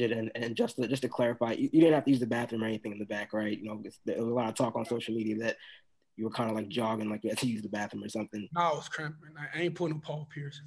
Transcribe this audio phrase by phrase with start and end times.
[0.00, 2.62] and, and just to, just to clarify, you, you, didn't have to use the bathroom
[2.62, 3.58] or anything in the back, right?
[3.58, 5.56] You know, there was a lot of talk on social media that
[6.16, 8.48] you were kind of like jogging, like you had to use the bathroom or something.
[8.54, 9.30] No, I was cramping.
[9.54, 10.60] I ain't putting no Paul Pierce.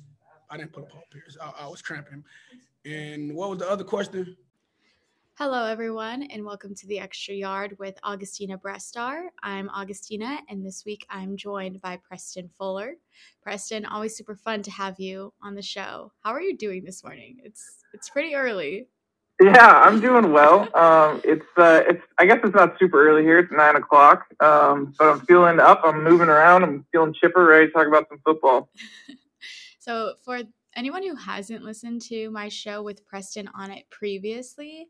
[0.50, 1.38] I didn't put a Paul Pierce.
[1.42, 2.24] I, I was cramping.
[2.86, 4.36] And what was the other question?
[5.40, 9.30] Hello, everyone, and welcome to the Extra Yard with Augustina Brestar.
[9.42, 12.98] I'm Augustina, and this week I'm joined by Preston Fuller.
[13.42, 16.12] Preston, always super fun to have you on the show.
[16.24, 17.38] How are you doing this morning?
[17.44, 18.90] It's it's pretty early.
[19.44, 20.62] Yeah, I'm doing well.
[20.74, 23.40] Um, it's uh, it's I guess it's not super early here.
[23.40, 25.82] It's nine o'clock, um, but I'm feeling up.
[25.84, 26.64] I'm moving around.
[26.64, 28.70] I'm feeling chipper, ready to talk about some football.
[29.80, 30.40] so for
[30.78, 34.88] anyone who hasn't listened to my show with Preston on it previously,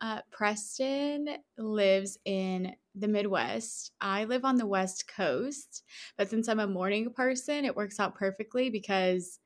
[0.00, 1.28] uh, Preston
[1.58, 3.92] lives in the Midwest.
[4.00, 5.82] I live on the West Coast,
[6.16, 9.38] but since I'm a morning person, it works out perfectly because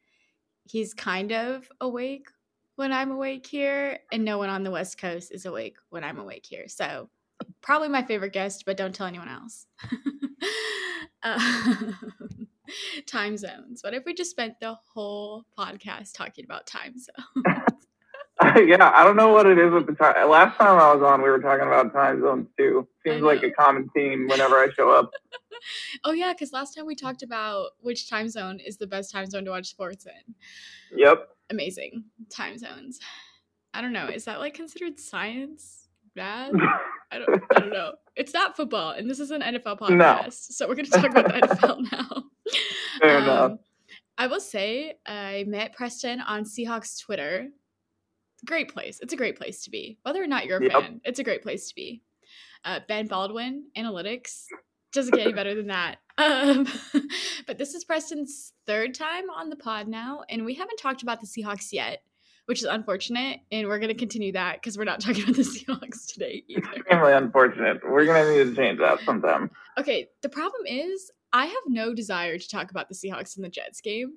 [0.62, 2.28] he's kind of awake
[2.76, 6.18] when I'm awake here, and no one on the West Coast is awake when I'm
[6.18, 6.68] awake here.
[6.68, 7.10] So,
[7.60, 9.66] probably my favorite guest, but don't tell anyone else.
[11.22, 11.92] uh,
[13.06, 13.82] time zones.
[13.82, 17.72] What if we just spent the whole podcast talking about time zones?
[18.66, 20.28] yeah, I don't know what it is with the time.
[20.28, 22.86] Last time I was on, we were talking about time zones too.
[23.06, 25.10] Seems like a common theme whenever I show up.
[26.04, 29.26] oh yeah, because last time we talked about which time zone is the best time
[29.26, 30.34] zone to watch sports in.
[30.98, 31.28] Yep.
[31.50, 32.98] Amazing time zones.
[33.74, 34.08] I don't know.
[34.08, 35.88] Is that like considered science?
[36.14, 36.52] Bad?
[37.12, 37.42] I don't.
[37.54, 37.92] I don't know.
[38.16, 40.24] It's not football, and this is an NFL podcast, no.
[40.30, 42.24] so we're going to talk about the NFL now.
[43.00, 43.52] Fair um, enough.
[44.18, 47.48] I will say I met Preston on Seahawks Twitter
[48.44, 48.98] great place.
[49.00, 49.98] It's a great place to be.
[50.02, 50.72] Whether or not you're a yep.
[50.72, 52.02] fan, it's a great place to be.
[52.64, 54.44] Uh, ben Baldwin, analytics,
[54.96, 55.98] doesn't get any better than that.
[56.18, 56.66] Um,
[57.46, 61.20] but this is Preston's third time on the pod now, and we haven't talked about
[61.20, 62.04] the Seahawks yet,
[62.46, 63.40] which is unfortunate.
[63.52, 66.72] And we're going to continue that because we're not talking about the Seahawks today either.
[66.74, 67.82] Extremely unfortunate.
[67.86, 69.50] We're going to need to change that sometime.
[69.76, 70.08] Okay.
[70.22, 73.82] The problem is, I have no desire to talk about the Seahawks and the Jets
[73.82, 74.14] game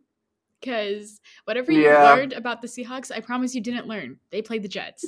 [0.62, 2.14] because whatever you yeah.
[2.14, 4.20] learned about the Seahawks, I promise you didn't learn.
[4.32, 5.06] They played the Jets.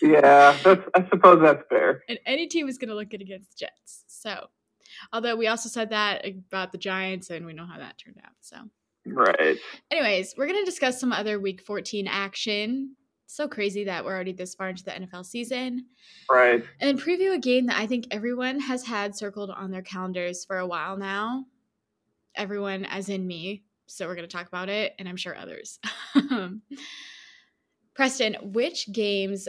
[0.00, 2.04] yeah, that's, I suppose that's fair.
[2.08, 4.04] And any team is going to look good against the Jets.
[4.06, 4.48] So,
[5.12, 8.32] although we also said that about the Giants, and we know how that turned out.
[8.40, 8.56] So,
[9.06, 9.56] right.
[9.90, 12.96] Anyways, we're going to discuss some other Week 14 action.
[13.26, 15.86] So crazy that we're already this far into the NFL season.
[16.30, 16.62] Right.
[16.80, 20.44] And then preview a game that I think everyone has had circled on their calendars
[20.44, 21.46] for a while now.
[22.34, 25.78] Everyone, as in me, so we're going to talk about it, and I'm sure others.
[27.94, 29.48] Preston, which games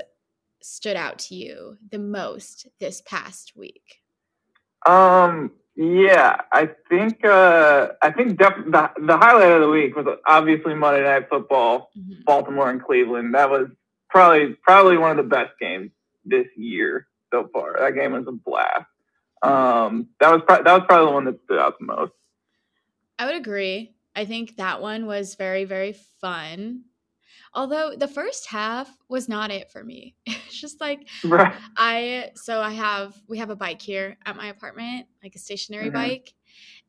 [0.62, 4.03] stood out to you the most this past week?
[4.86, 10.06] Um, yeah, I think uh, I think def- the the highlight of the week was
[10.28, 12.22] obviously Monday Night Football, mm-hmm.
[12.26, 13.34] Baltimore and Cleveland.
[13.34, 13.70] That was
[14.10, 15.92] probably probably one of the best games
[16.26, 17.78] this year so far.
[17.80, 18.86] That game was a blast.
[19.42, 22.12] Um, that was pro- that was probably the one that stood out the most.
[23.18, 23.96] I would agree.
[24.16, 26.84] I think that one was very, very fun.
[27.56, 30.16] Although the first half was not it for me.
[30.54, 31.52] It's just like right.
[31.78, 35.86] I so I have we have a bike here at my apartment, like a stationary
[35.86, 35.96] mm-hmm.
[35.96, 36.34] bike.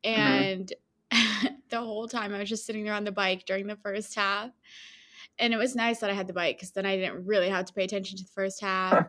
[0.04, 0.20] Mm-hmm.
[0.20, 0.72] And
[1.10, 1.46] mm-hmm.
[1.70, 4.50] the whole time I was just sitting there on the bike during the first half.
[5.38, 7.64] And it was nice that I had the bike because then I didn't really have
[7.64, 9.06] to pay attention to the first half.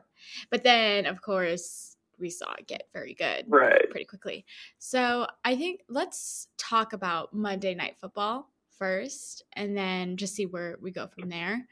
[0.49, 3.89] but then, of course, we saw it get very good right.
[3.89, 4.45] pretty quickly.
[4.79, 10.77] So I think let's talk about Monday Night Football first, and then just see where
[10.81, 11.67] we go from there.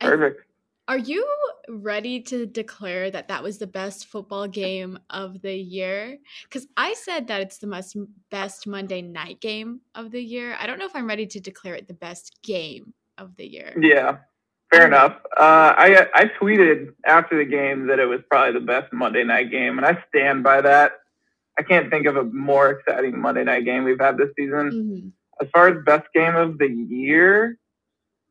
[0.00, 0.42] Perfect.
[0.88, 1.26] are you
[1.68, 6.18] ready to declare that that was the best football game of the year?
[6.44, 7.96] Because I said that it's the most
[8.30, 10.56] best Monday night game of the year.
[10.58, 13.74] I don't know if I'm ready to declare it the best game of the year.
[13.80, 14.18] Yeah,
[14.72, 15.16] Fair enough.
[15.36, 19.50] Uh, I I tweeted after the game that it was probably the best Monday night
[19.50, 20.92] game, and I stand by that.
[21.58, 25.12] I can't think of a more exciting Monday night game we've had this season.
[25.42, 27.58] As far as best game of the year,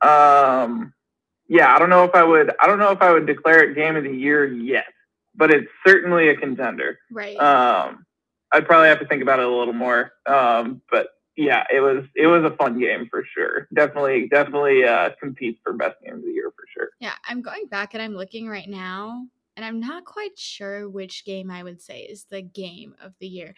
[0.01, 0.93] um,
[1.47, 2.51] yeah, I don't know if I would.
[2.61, 4.85] I don't know if I would declare it game of the year yet,
[5.35, 6.99] but it's certainly a contender.
[7.11, 7.37] Right.
[7.37, 8.05] Um,
[8.51, 10.11] I'd probably have to think about it a little more.
[10.25, 13.67] Um, but yeah, it was it was a fun game for sure.
[13.73, 16.89] Definitely, definitely uh, competes for best game of the year for sure.
[16.99, 19.25] Yeah, I'm going back and I'm looking right now,
[19.55, 23.27] and I'm not quite sure which game I would say is the game of the
[23.27, 23.55] year.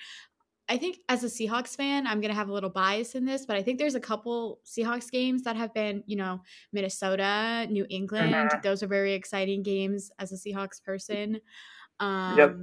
[0.72, 3.58] I think as a Seahawks fan, I'm gonna have a little bias in this, but
[3.58, 6.42] I think there's a couple Seahawks games that have been, you know,
[6.72, 8.34] Minnesota, New England.
[8.34, 8.62] Mm-hmm.
[8.64, 11.42] Those are very exciting games as a Seahawks person.
[12.00, 12.56] Um, yep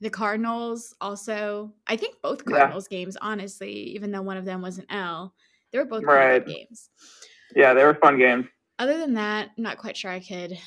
[0.00, 2.98] the Cardinals also, I think both Cardinals yeah.
[2.98, 5.34] games, honestly, even though one of them was an L,
[5.72, 6.44] they were both right.
[6.44, 6.88] games.
[7.54, 8.46] Yeah, they were fun games.
[8.78, 10.58] Other than that, I'm not quite sure I could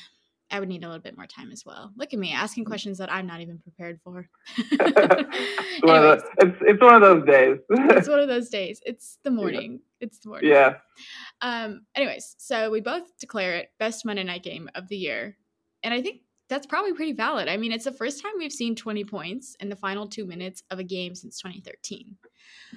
[0.54, 1.90] I would need a little bit more time as well.
[1.96, 4.28] Look at me asking questions that I'm not even prepared for.
[4.56, 7.58] it's, one of those, it's, it's one of those days.
[7.68, 8.80] it's one of those days.
[8.86, 9.72] It's the morning.
[9.72, 10.06] Yeah.
[10.06, 10.50] It's the morning.
[10.50, 10.74] Yeah.
[11.40, 11.86] Um.
[11.96, 15.36] Anyways, so we both declare it best Monday night game of the year,
[15.82, 17.48] and I think that's probably pretty valid.
[17.48, 20.62] I mean, it's the first time we've seen 20 points in the final two minutes
[20.70, 22.16] of a game since 2013.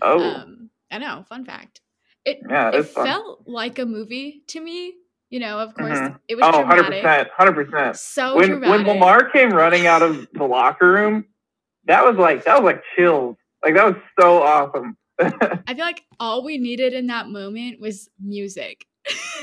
[0.02, 0.24] Oh.
[0.24, 1.26] Um, I know.
[1.30, 1.82] Fun fact.
[2.26, 4.96] It, yeah, it felt like a movie to me.
[5.30, 6.20] You know, of course, Mhm.
[6.30, 7.04] it was Oh, dramatic.
[7.04, 7.30] 100%.
[7.38, 7.98] 100%.
[7.98, 8.86] So when dramatic.
[8.88, 11.26] when Lamar came running out of the locker room,
[11.86, 13.36] that was like that was like chills.
[13.64, 14.98] Like that was so awesome.
[15.20, 18.86] I feel like all we needed in that moment was music.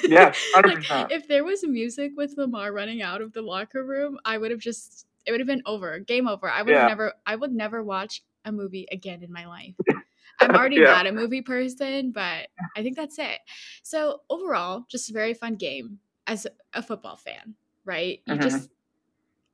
[0.06, 0.78] yeah, like,
[1.10, 4.60] if there was music with Lamar running out of the locker room, I would have
[4.60, 6.48] just it would have been over, game over.
[6.48, 6.80] I would Yeah.
[6.80, 9.74] have never I would never watch a movie again in my life.
[10.40, 10.86] I'm already Yeah.
[10.86, 13.40] not a movie person, but I think that's it.
[13.82, 17.54] So overall, just a very fun game as a football fan,
[17.84, 18.20] right?
[18.26, 18.42] You Mhm.
[18.42, 18.70] just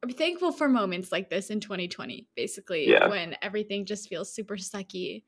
[0.03, 3.09] I'm thankful for moments like this in 2020, basically, Yeah.
[3.09, 5.25] when everything just feels super sucky.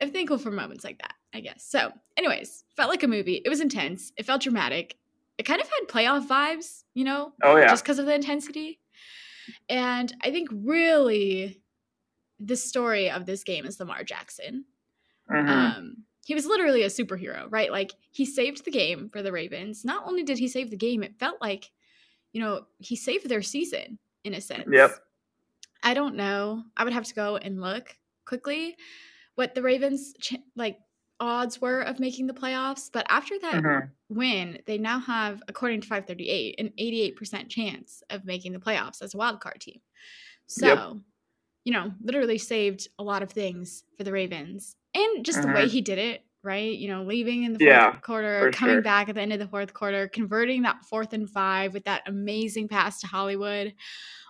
[0.00, 1.64] I'm thankful for moments like that, I guess.
[1.64, 3.42] So, anyways, felt like a movie.
[3.44, 4.12] It was intense.
[4.16, 4.96] It felt dramatic.
[5.38, 7.68] It kind of had playoff vibes, you know, Oh yeah.
[7.68, 8.80] just because of the intensity.
[9.68, 11.60] And I think really
[12.40, 14.64] the story of this game is Lamar Jackson.
[15.30, 15.48] Mhm.
[15.48, 17.70] Um, he was literally a superhero, right?
[17.72, 19.84] Like he saved the game for the Ravens.
[19.84, 21.70] Not only did he save the game, it felt like,
[22.32, 24.66] you know, he saved their season in a sense.
[24.70, 24.90] Yep.
[25.82, 26.64] I don't know.
[26.76, 28.76] I would have to go and look quickly
[29.36, 30.14] what the Ravens
[30.56, 30.78] like
[31.20, 33.90] odds were of making the playoffs, but after that Mhm.
[34.08, 39.14] win, they now have, according to 538, an 88% chance of making the playoffs as
[39.14, 39.80] a wild card team.
[40.46, 40.96] So, Yep.
[41.68, 44.74] You know, literally saved a lot of things for the Ravens.
[44.94, 45.70] And just the way Mhm.
[45.70, 46.74] he did it, right?
[46.74, 48.82] You know, leaving in the fourth Yeah, quarter, coming sure.
[48.82, 52.04] back at the end of the fourth quarter, converting that fourth and five with that
[52.06, 53.74] amazing pass to Hollywood.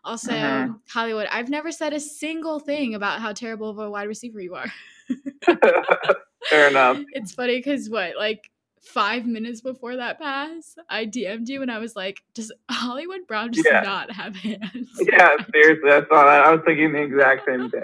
[0.02, 0.80] Also, Mhm.
[0.90, 4.56] Hollywood, I've never said a single thing about how terrible of a wide receiver you
[4.56, 4.72] are.
[6.50, 6.98] Fair enough.
[7.12, 8.50] It's funny because what, like
[8.82, 13.52] five minutes before that pass, I DM'd you and I was like, "Does Hollywood Brown
[13.52, 13.80] just Yeah.
[13.80, 16.44] not have hands?" Yeah, seriously, I saw that.
[16.44, 17.82] I was thinking the exact same thing.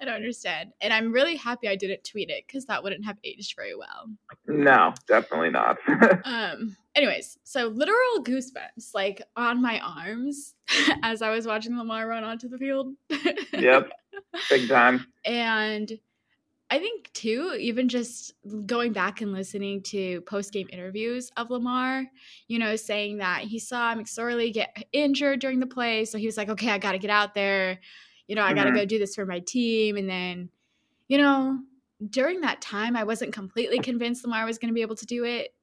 [0.00, 3.18] I don't understand, and I'm really happy I didn't tweet it because that wouldn't have
[3.24, 4.10] aged very well.
[4.46, 5.78] No, definitely not.
[6.24, 6.76] Um.
[6.94, 10.54] Anyways, so literal goosebumps like on my arms
[11.02, 12.94] as I was watching Lamar run onto the field.
[13.52, 13.90] yep,
[14.50, 15.06] big time.
[15.24, 15.98] And
[16.70, 18.32] I think too, even just
[18.64, 22.06] going back and listening to post game interviews of Lamar,
[22.46, 26.36] you know, saying that he saw McSorley get injured during the play, so he was
[26.36, 27.80] like, "Okay, I got to get out there.
[28.28, 28.74] You know, I got to Mhm.
[28.74, 30.50] go do this for my team." And then,
[31.08, 31.60] you know,
[32.08, 35.24] during that time, I wasn't completely convinced Lamar was going to be able to do
[35.24, 35.54] it,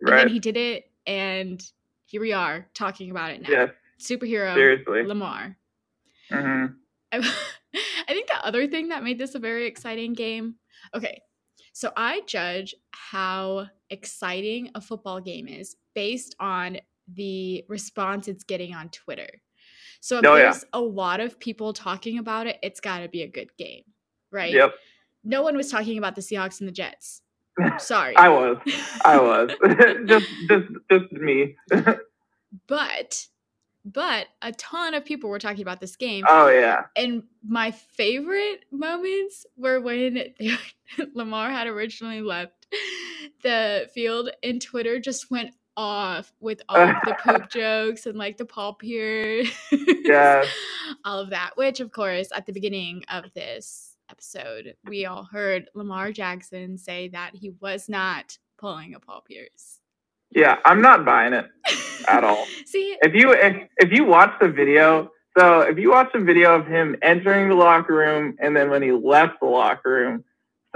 [0.00, 0.18] and Right.
[0.18, 1.62] then he did it, and
[2.06, 3.50] here we are talking about it now.
[3.50, 3.70] Yes,
[4.00, 5.04] Superhero seriously.
[5.04, 5.56] Lamar.
[6.32, 6.66] hmm
[8.08, 10.56] I, think the other thing that made this a very exciting game.
[10.94, 11.20] Okay,
[11.72, 16.78] so I judge how exciting a football game is based on
[17.14, 19.28] the response it's getting on Twitter.
[20.00, 20.42] So if Oh, yeah.
[20.42, 23.82] there's a lot of people talking about it, it's got to be a good game,
[24.30, 24.52] right?
[24.52, 24.74] Yep.
[25.24, 27.22] No one was talking about the Seahawks and the Jets.
[27.78, 28.16] Sorry.
[28.16, 28.58] I was.
[29.04, 29.50] I was.
[30.06, 31.56] just, just, just me.
[32.68, 33.26] but
[33.92, 36.24] but a ton of people were talking about this game.
[36.28, 36.84] oh yeah.
[36.96, 40.56] And my favorite moments were when they,
[41.14, 42.66] Lamar had originally left
[43.42, 48.36] the field and Twitter just went off with all of the poop jokes and like
[48.36, 49.48] the Paul Pierce.
[50.04, 50.44] Yeah.
[51.04, 55.68] All of that, which of course at the beginning of this episode, we all heard
[55.74, 59.77] Lamar Jackson say that he was not pulling a Paul Pierce.
[60.32, 61.46] Yeah, I'm not buying it
[62.08, 62.46] at all.
[62.66, 66.54] See, If you if, if you watch the video, so if you watch the video
[66.56, 70.24] of him entering the locker room and then when he left the locker room,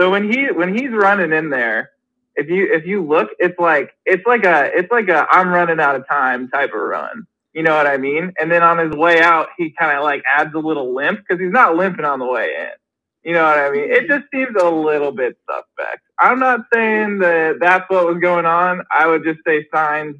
[0.00, 1.90] so when he when he's running in there,
[2.36, 5.80] if you if you look, it's like it's like a it's like a I'm running
[5.80, 7.26] out of time type of run.
[7.52, 8.32] You know what I mean?
[8.40, 11.40] And then on his way out, he kind of like adds a little limp because
[11.42, 12.81] he's not limping on the way in.
[13.24, 13.90] You know what I mean?
[13.90, 16.02] It just seems a little bit suspect.
[16.18, 18.82] I'm not saying that that's what was going on.
[18.90, 20.16] I would just say signs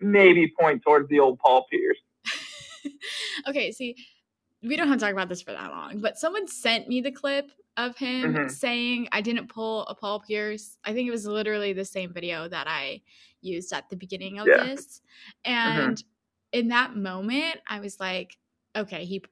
[0.00, 1.98] maybe point towards the old Paul Pierce.
[3.48, 3.96] okay, see,
[4.62, 7.10] we don't have to talk about this for that long, but someone sent me the
[7.10, 8.50] clip of him Mhm.
[8.50, 10.78] saying I didn't pull a Paul Pierce.
[10.84, 13.02] I think it was literally the same video that I
[13.42, 14.74] used at the beginning of Yeah.
[14.74, 15.02] this.
[15.44, 16.02] And
[16.52, 18.38] in that moment, I was like,
[18.74, 19.22] okay, he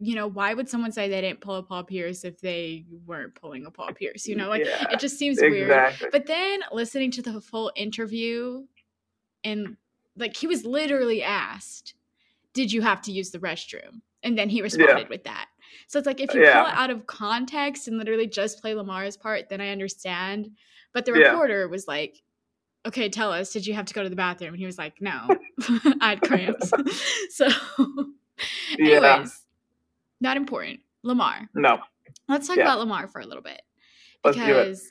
[0.00, 3.34] you know, why would someone say they didn't pull a Paul Pierce if they weren't
[3.34, 4.26] pulling a Paul Pierce?
[4.26, 5.94] You know, like Yeah, it just seems weird.
[6.12, 8.64] But then listening to the full interview
[9.42, 9.76] and
[10.16, 11.94] like he was literally asked,
[12.52, 14.02] did you have to use the restroom?
[14.22, 15.08] And then he responded yeah.
[15.08, 15.46] with that.
[15.86, 16.62] So it's like if you yeah.
[16.62, 20.50] pull it out of context and literally just play Lamar's part, then I understand.
[20.92, 22.22] But the reporter was like,
[22.86, 24.54] okay, tell us, did you have to go to the bathroom?
[24.54, 25.28] And he was like, no,
[26.00, 26.72] I had cramps.
[27.30, 27.48] so,
[28.78, 29.44] anyways.
[30.20, 30.80] Not important.
[31.02, 31.48] Lamar.
[31.54, 31.78] No.
[32.28, 33.62] Let's talk about Lamar for a little bit.
[34.22, 34.90] Because,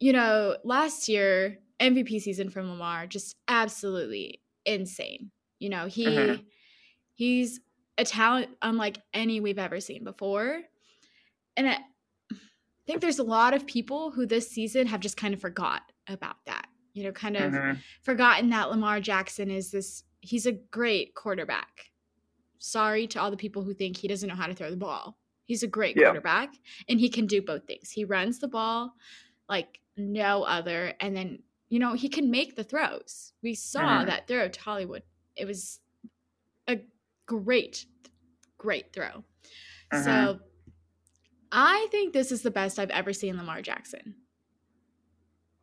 [0.00, 5.30] you know, last year, MVP season from Lamar, just absolutely insane.
[5.58, 6.42] You know, he mm-hmm.
[7.14, 7.60] he's
[7.96, 10.60] a talent unlike any we've ever seen before.
[11.56, 11.78] And I
[12.86, 16.36] think there's a lot of people who this season have just kind of forgot about
[16.46, 16.66] that.
[16.94, 17.78] You know, kind of mm-hmm.
[18.02, 21.90] forgotten that Lamar Jackson is this he's a great quarterback.
[22.58, 25.18] Sorry to all the people who think he doesn't know how to throw the ball.
[25.44, 26.06] He's a great yeah.
[26.06, 26.54] quarterback
[26.88, 27.90] and he can do both things.
[27.90, 28.94] He runs the ball
[29.48, 31.38] like no other and then
[31.68, 33.32] you know, he can make the throws.
[33.42, 34.06] We saw mm-hmm.
[34.06, 35.02] that throw to Hollywood.
[35.36, 35.80] It was
[36.66, 36.78] a
[37.26, 37.84] great,
[38.56, 39.24] great throw.
[39.92, 40.02] Mm-hmm.
[40.02, 40.40] So
[41.52, 44.14] I think this is the best I've ever seen Lamar Jackson.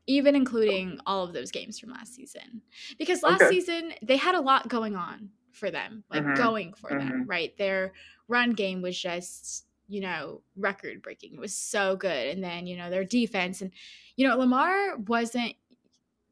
[0.08, 2.62] Even including all of those games from last season.
[3.00, 3.50] Because last okay.
[3.50, 6.36] season, they had a lot going on for them, like mm-hmm.
[6.36, 7.24] going for them, mm-hmm.
[7.30, 7.58] right?
[7.58, 7.94] Their
[8.28, 11.34] run game was just, you know, record breaking.
[11.34, 12.28] It was so good.
[12.28, 13.62] And then, you know, their defense.
[13.62, 13.72] And,
[14.16, 15.56] you know, Lamar wasn't,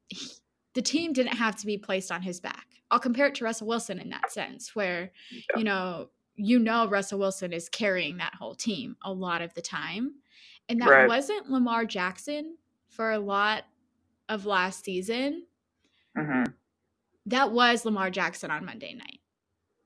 [0.08, 0.28] he,
[0.74, 2.66] the team didn't have to be placed on his back.
[2.92, 5.58] I'll compare it to Russell Wilson in that sense, where yeah.
[5.58, 9.62] you know you know Russell Wilson is carrying that whole team a lot of the
[9.62, 10.16] time,
[10.70, 11.08] and that right.
[11.08, 12.56] wasn't Lamar Jackson
[12.90, 13.64] for a lot
[14.30, 15.46] of last season.
[16.18, 16.52] Mm-hmm.
[17.28, 19.20] That was Lamar Jackson on Monday night.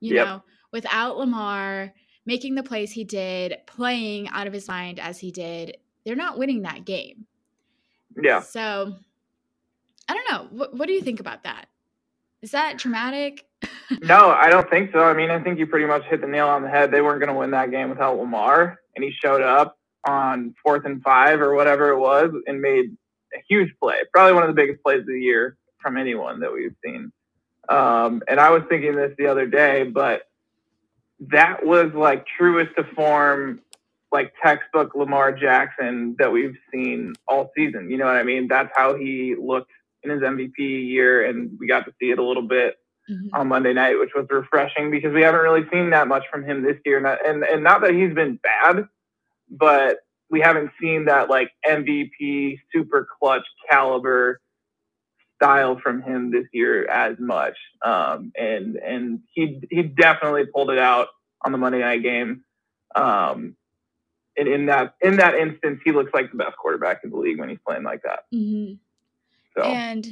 [0.00, 0.26] You yep.
[0.26, 0.42] know,
[0.72, 1.92] without Lamar
[2.26, 6.38] making the plays he did, playing out of his mind as he did, they're not
[6.38, 7.26] winning that game.
[8.20, 8.40] Yeah.
[8.40, 8.94] So
[10.08, 10.48] I don't know.
[10.56, 11.66] What, what do you think about that?
[12.42, 13.44] Is that traumatic?
[14.02, 15.00] no, I don't think so.
[15.00, 16.90] I mean, I think you pretty much hit the nail on the head.
[16.90, 19.76] They weren't going to win that game without Lamar, and he showed up
[20.06, 22.86] on fourth and five or whatever it was and made
[23.34, 23.96] a huge play.
[24.12, 27.12] Probably one of the biggest plays of the year from anyone that we've seen.
[27.68, 30.22] Um, and I was thinking this the other day, but
[31.20, 33.60] that was like truest to form,
[34.12, 37.90] like textbook Lamar Jackson that we've seen all season.
[37.90, 38.48] You know what I mean?
[38.48, 39.70] That's how he looked
[40.02, 42.76] in his MVP year, and we got to see it a little bit
[43.10, 43.34] mm-hmm.
[43.34, 46.62] on Monday night, which was refreshing because we haven't really seen that much from him
[46.62, 46.98] this year.
[46.98, 48.88] And and, and not that he's been bad,
[49.50, 49.98] but
[50.30, 54.40] we haven't seen that like MVP super clutch caliber
[55.40, 57.56] style from him this year as much.
[57.84, 61.08] Um, and and he he definitely pulled it out
[61.44, 62.42] on the Monday night game.
[62.94, 63.56] Um,
[64.36, 67.38] and in that in that instance, he looks like the best quarterback in the league
[67.38, 68.20] when he's playing like that.
[68.34, 68.74] Mm-hmm.
[69.56, 69.62] So.
[69.66, 70.06] And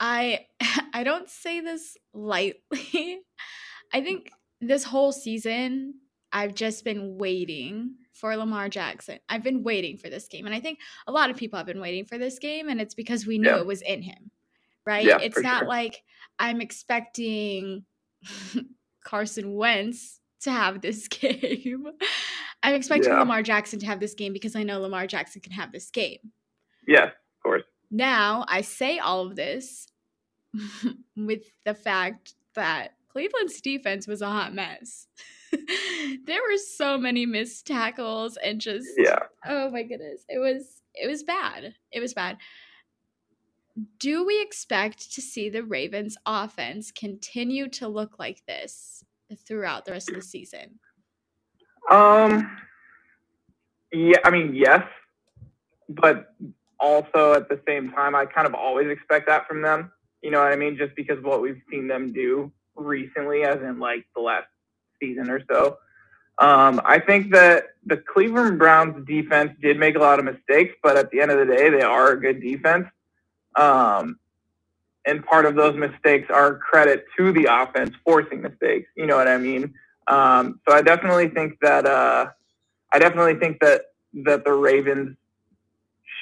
[0.00, 0.46] I
[0.94, 3.20] I don't say this lightly.
[3.92, 5.94] I think this whole season
[6.32, 9.18] I've just been waiting for Lamar Jackson.
[9.28, 10.44] I've been waiting for this game.
[10.44, 12.94] And I think a lot of people have been waiting for this game and it's
[12.94, 13.58] because we knew yeah.
[13.58, 14.30] it was in him.
[14.88, 15.04] Right?
[15.04, 15.68] Yeah, it's not sure.
[15.68, 16.02] like
[16.38, 17.84] I'm expecting
[19.04, 21.86] Carson Wentz to have this game.
[22.62, 23.18] I'm expecting yeah.
[23.18, 26.32] Lamar Jackson to have this game because I know Lamar Jackson can have this game.
[26.86, 27.64] Yeah, of course.
[27.90, 29.88] Now, I say all of this
[31.16, 35.06] with the fact that Cleveland's defense was a hot mess.
[36.24, 39.18] there were so many missed tackles and just yeah.
[39.46, 40.24] Oh my goodness.
[40.30, 41.74] It was it was bad.
[41.92, 42.38] It was bad.
[43.98, 49.04] Do we expect to see the Ravens offense continue to look like this
[49.46, 50.78] throughout the rest of the season?
[51.90, 52.50] Um
[53.92, 54.82] yeah, I mean yes.
[55.88, 56.34] But
[56.80, 59.90] also at the same time, I kind of always expect that from them.
[60.22, 60.76] You know what I mean?
[60.76, 64.46] Just because what we've seen them do recently, as in like the last
[65.00, 65.78] season or so.
[66.40, 70.96] Um, I think that the Cleveland Browns defense did make a lot of mistakes, but
[70.96, 72.86] at the end of the day, they are a good defense.
[73.56, 74.18] Um,
[75.04, 78.90] and part of those mistakes are credit to the offense forcing mistakes.
[78.96, 79.74] You know what I mean?
[80.06, 82.26] Um, so I definitely think that uh,
[82.92, 83.82] I definitely think that
[84.24, 85.16] that the Ravens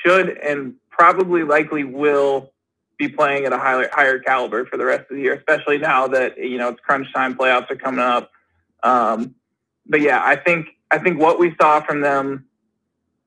[0.05, 2.53] should and probably likely will
[2.99, 6.07] be playing at a higher higher caliber for the rest of the year, especially now
[6.09, 7.35] that you know it's crunch time.
[7.35, 8.31] Playoffs are coming up.
[8.83, 9.35] Um,
[9.87, 12.47] but yeah, I think I think what we saw from them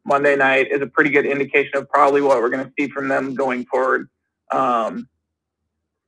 [0.10, 3.08] Monday night is a pretty good indication of probably what we're going to see from
[3.08, 4.10] them going forward.
[4.52, 5.08] Um,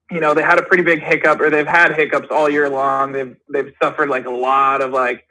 [0.09, 3.13] you know, they had a pretty big hiccup, or they've had hiccups all year long.
[3.13, 5.23] They've they've suffered like a lot of like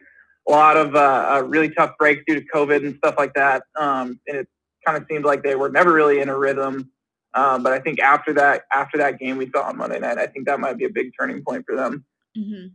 [0.49, 3.65] a lot of uh, really tough breaks due to COVID and stuff like that.
[3.77, 4.49] Um, and it
[4.87, 6.91] kind of seemed like they were never really in a rhythm.
[7.35, 10.27] Um, but I think after that, after that game we saw on Monday night, I
[10.27, 12.05] think that might be a big turning point for them.
[12.37, 12.69] Mm-hmm.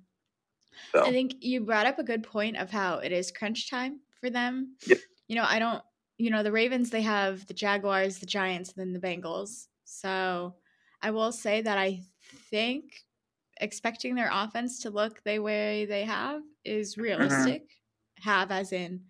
[0.91, 4.01] So I think you brought up a good point of how it is crunch time
[4.19, 4.75] for them.
[4.85, 4.99] Yep.
[5.27, 5.81] You know, I don't,
[6.17, 9.67] you know, the Ravens, they have the Jaguars, the Giants, and then the Bengals.
[9.83, 10.55] So
[11.01, 12.01] I will say that I
[12.49, 12.85] think
[13.61, 17.63] expecting their offense to look the way they have is realistic.
[18.21, 19.01] Have as in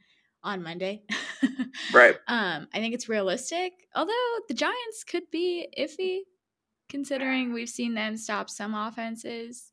[0.43, 1.03] on Monday.
[1.93, 2.15] right.
[2.27, 3.73] Um, I think it's realistic.
[3.95, 4.13] Although
[4.47, 6.21] the Giants could be iffy,
[6.89, 9.71] considering we've seen them stop some offenses.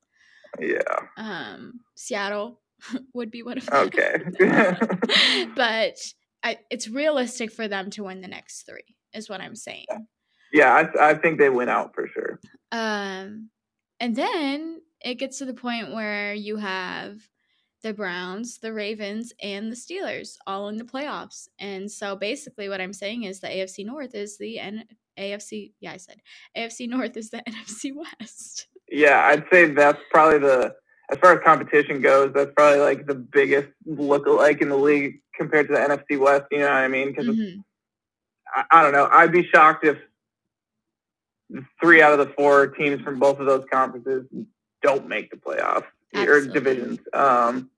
[0.58, 0.80] Yeah.
[1.16, 2.60] Um, Seattle
[3.14, 3.86] would be one of them.
[3.86, 4.16] Okay.
[5.56, 5.98] but
[6.42, 9.86] I, it's realistic for them to win the next three, is what I'm saying.
[10.52, 12.40] yeah, I, I think they win out for sure.
[12.70, 13.50] Um,
[14.00, 17.18] and then it gets to the point where you have
[17.82, 21.48] the Browns, the Ravens, and the Steelers all in the playoffs.
[21.58, 24.84] And so basically, what I'm saying is the AFC North is the N-
[25.18, 25.72] AFC.
[25.80, 26.20] Yeah, I said
[26.56, 28.68] AFC North is the NFC West.
[28.88, 30.74] Yeah, I'd say that's probably the
[31.12, 35.68] as far as competition goes, that's probably like the biggest look-alike in the league compared
[35.68, 36.44] to the NFC West.
[36.50, 37.08] You know what I mean?
[37.08, 37.62] Because Mhm.
[38.54, 39.08] I, I don't know.
[39.12, 39.98] I'd be shocked if
[41.80, 44.26] three out of the four teams from both of those conferences
[44.82, 46.98] don't make the playoffs or divisions.
[47.12, 47.70] Um,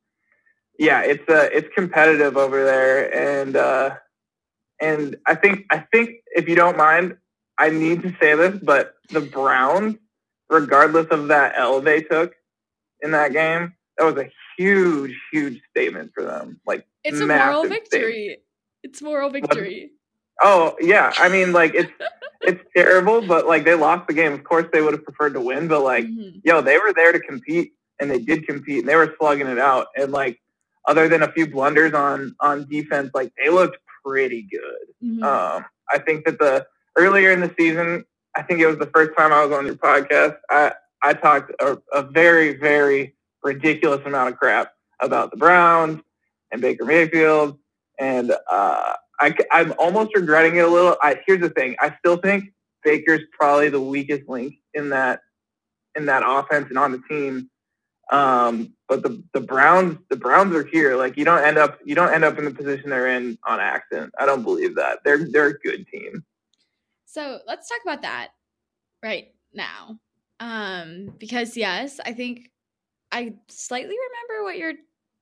[0.78, 3.96] yeah, it's uh, it's competitive over there, and uh,
[4.80, 7.16] and I think I think if you don't mind,
[7.58, 9.96] I need to say this, but the Browns,
[10.48, 12.34] regardless of that L they took
[13.04, 16.60] in that game, that was a huge, huge statement for them.
[16.66, 18.38] Like, It's a moral victory.
[18.82, 19.90] It's moral victory.
[20.42, 21.92] oh yeah, I mean, like it's
[22.42, 24.32] it's terrible, but like they lost the game.
[24.32, 26.40] Of course, they would have preferred to win, but like Mhm.
[26.44, 29.58] yo, they were there to compete and they did compete and they were slugging it
[29.58, 29.86] out.
[29.96, 30.40] And like,
[30.88, 34.86] other than a few blunders on on defense, like they looked pretty good.
[35.02, 35.22] Mhm.
[35.22, 36.66] Um, I think that the
[36.98, 38.04] earlier in the season,
[38.36, 40.36] I think it was the first time I was on your podcast.
[40.50, 40.72] I
[41.04, 46.00] I talked a, a very very ridiculous amount of crap about the Browns
[46.50, 47.58] and Baker Mayfield,
[48.00, 50.96] and uh, I I'm almost regretting it a little.
[51.02, 52.44] I here's the thing: I still think
[52.82, 55.20] Baker's probably the weakest link in that
[55.94, 57.50] in that offense and on the team.
[58.12, 60.96] Um, but the the Browns the Browns are here.
[60.96, 63.60] Like you don't end up you don't end up in the position they're in on
[63.60, 64.12] accident.
[64.18, 65.00] I don't believe that.
[65.04, 66.24] They're they're a good team.
[67.06, 68.30] So let's talk about that
[69.02, 69.98] right now.
[70.40, 72.50] Um, because yes, I think
[73.12, 74.74] I slightly remember what you're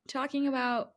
[0.09, 0.93] talking about.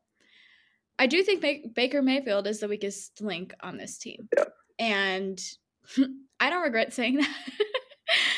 [0.98, 4.30] I do think Ba- Baker Mayfield is the weakest link on this team.
[4.38, 4.46] Yeah.
[4.80, 5.40] And
[6.40, 7.36] I don't regret saying that.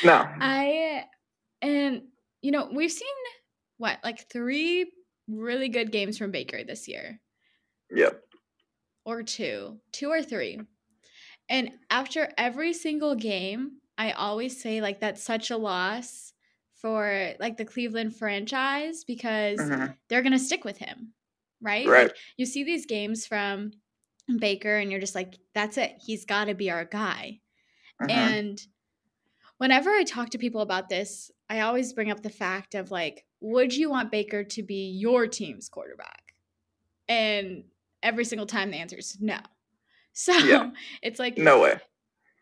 [0.02, 0.24] No.
[0.40, 1.04] I
[1.60, 2.02] and
[2.40, 3.06] you know, we've seen
[3.76, 4.90] what, like three
[5.28, 7.20] really good games from Baker this year
[7.94, 8.20] Yep.
[9.04, 10.58] or two, two or three.
[11.48, 16.32] And after every single game, I always say like that's such a loss
[16.74, 19.96] for like the Cleveland franchise because Mhm.
[20.08, 21.12] they're going to stick with him,
[21.60, 21.86] right?
[21.86, 22.06] Right.
[22.08, 23.72] Like, you see these games from
[24.38, 25.96] Baker and you're just like that's it.
[26.00, 27.40] He's got to be our guy.
[28.00, 28.10] Mhm.
[28.10, 28.66] And
[29.58, 33.26] whenever I talk to people about this, I always bring up the fact of like,
[33.40, 36.34] would you want Baker to be your team's quarterback?
[37.08, 37.64] And
[38.02, 39.38] every single time the answer is no.
[40.14, 40.70] So Yeah.
[41.02, 41.78] it's like, no way.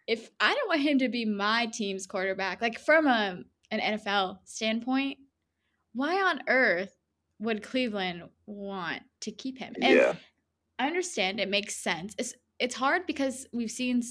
[0.06, 4.38] If I don't want him to be my team's quarterback, like from a, an NFL
[4.44, 5.18] standpoint,
[5.92, 6.94] why on earth
[7.38, 9.74] would Cleveland want to keep him?
[9.80, 10.14] And yeah.
[10.78, 12.14] I understand it makes sense.
[12.18, 14.02] It's it's hard because we've seen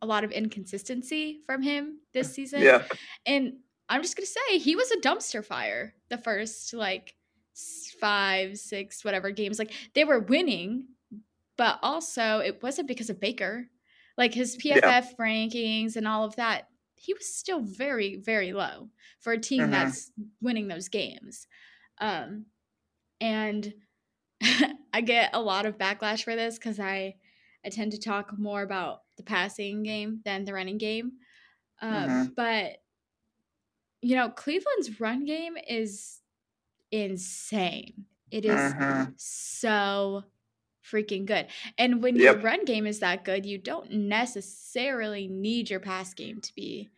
[0.00, 2.62] a lot of inconsistency from him this season.
[2.62, 2.82] Yeah.
[3.26, 3.54] And
[3.88, 7.14] I'm just gonna say he was a dumpster fire the first like
[8.00, 9.58] five, six, whatever games.
[9.58, 10.86] Like they were winning,
[11.58, 13.68] but also it wasn't because of Baker.
[14.22, 19.32] Like his PFF rankings and all of that, he was still very, very low for
[19.32, 19.70] a team Mhm.
[19.70, 21.48] that's winning those games.
[21.98, 22.46] Um,
[23.20, 23.74] and
[24.92, 27.16] I get a lot of backlash for this because I
[27.64, 31.12] I tend to talk more about the passing game than the running game.
[31.80, 32.34] Um, Mhm.
[32.36, 32.78] But
[34.00, 36.20] you know, Cleveland's run game is
[36.92, 38.06] insane.
[38.30, 39.14] It is Mhm.
[39.16, 40.24] so
[40.90, 41.46] freaking good.
[41.78, 46.40] And when your run game is that good, you don't necessarily need your pass game
[46.40, 46.90] to be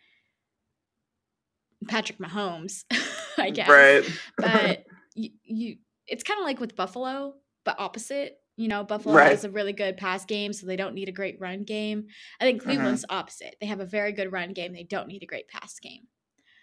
[1.89, 2.85] Patrick Mahomes,
[3.39, 4.05] I guess Right.
[4.39, 8.39] but you, you it's kind of like with Buffalo, but opposite.
[8.57, 9.31] You know, Buffalo Right.
[9.33, 12.07] has a really good pass game, so they don't need a great run game.
[12.41, 12.71] I think Mm-hmm.
[12.71, 13.57] Cleveland's opposite.
[13.61, 14.73] They have a very good run game.
[14.73, 16.03] They don't need a great pass game.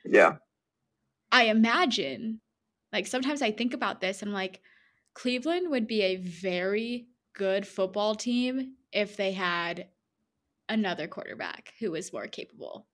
[0.05, 0.35] yeah.
[1.33, 2.41] I imagine,
[2.91, 4.59] like sometimes I think about this and I'm like,
[5.15, 9.87] Cleveland would be a very good football team if they had
[10.69, 12.87] another quarterback who was more capable.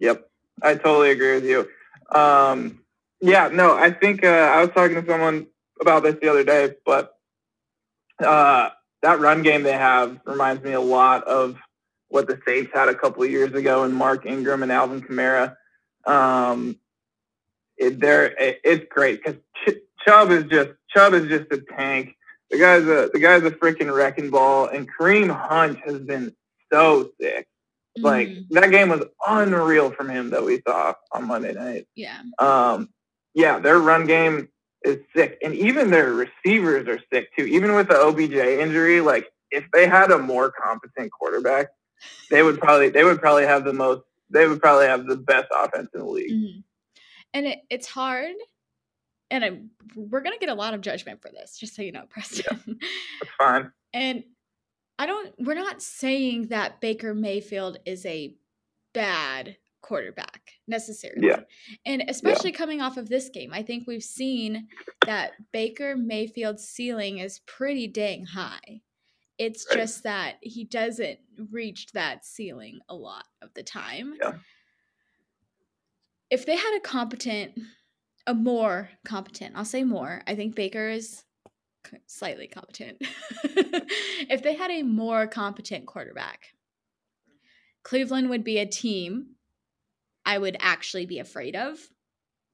[0.00, 0.28] Yep.
[0.62, 1.68] I totally agree with you.
[2.16, 2.80] Um,
[3.20, 5.46] Yeah, no, I think uh, I was talking to someone
[5.80, 7.14] about this the other day, but
[8.18, 8.70] uh,
[9.02, 11.56] that run game they have reminds me a lot of
[12.08, 15.56] what the Saints had a couple of years ago and Mark Ingram and Alvin Kamara.
[16.04, 16.76] Um,
[17.76, 22.16] it, it, it's great because Ch- Chubb is just Chubb is just a tank.
[22.52, 26.36] The guy's a the guy's a freaking wrecking ball, and Kareem Hunt has been
[26.72, 27.48] so sick.
[27.98, 28.48] Like Mhm.
[28.50, 31.86] that game was unreal from him that we saw on Monday night.
[31.94, 32.20] yeah.
[32.38, 32.88] Um,
[33.34, 34.48] yeah, their run game
[34.84, 37.44] is sick, and even their receivers are sick too.
[37.46, 41.68] Even with the OBJ injury, like if they had a more competent quarterback,
[42.30, 44.02] they would probably they would probably have the most.
[44.30, 46.30] They would probably have the best offense in the league.
[46.30, 46.64] Mhm.
[47.34, 48.34] And it, it's hard.
[49.32, 49.58] And I,
[49.96, 52.60] we're going to get a lot of judgment for this, just so you know, Preston.
[53.20, 53.72] That's fine.
[53.94, 54.24] And
[54.98, 58.36] I don't, we're not saying that Baker Mayfield is a
[58.92, 61.26] bad quarterback necessarily.
[61.28, 61.40] Yeah.
[61.86, 64.68] And especially coming off of this game, I think we've seen
[65.06, 68.82] that Baker Mayfield's ceiling is pretty dang high.
[69.38, 69.78] It's Right.
[69.78, 71.18] just that he doesn't
[71.50, 74.14] reach that ceiling a lot of the time.
[74.20, 74.34] Yeah.
[76.30, 77.58] If they had a competent,
[78.26, 81.24] a more competent, I'll say more, I think Baker is
[82.06, 82.98] slightly competent.
[83.44, 86.40] if they had a more competent quarterback,
[87.82, 89.34] Cleveland would be a team
[90.24, 91.78] I would actually be afraid of.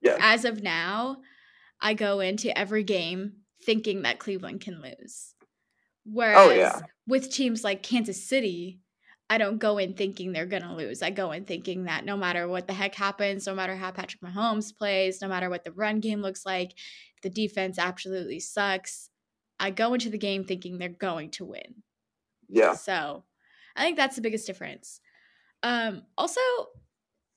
[0.00, 0.16] Yeah.
[0.20, 1.18] As of now,
[1.80, 3.32] I go into every game
[3.64, 5.34] thinking that Cleveland can lose.
[5.40, 5.44] Oh,
[6.10, 6.80] Whereas Oh, yeah.
[7.06, 8.80] with teams like Kansas City,
[9.30, 11.02] I don't go in thinking they're going to lose.
[11.02, 14.22] I go in thinking that no matter what the heck happens, no matter how Patrick
[14.22, 16.72] Mahomes plays, no matter what the run game looks like,
[17.22, 19.10] the defense absolutely sucks,
[19.60, 21.82] I go into the game thinking they're going to win.
[22.48, 22.74] Yeah.
[22.74, 23.24] So
[23.76, 25.00] I think that's the biggest difference.
[25.62, 26.40] Um, also,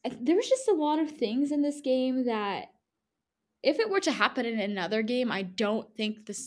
[0.03, 2.67] there was just a lot of things in this game that,
[3.63, 6.39] if it were to happen in another game, I don't think the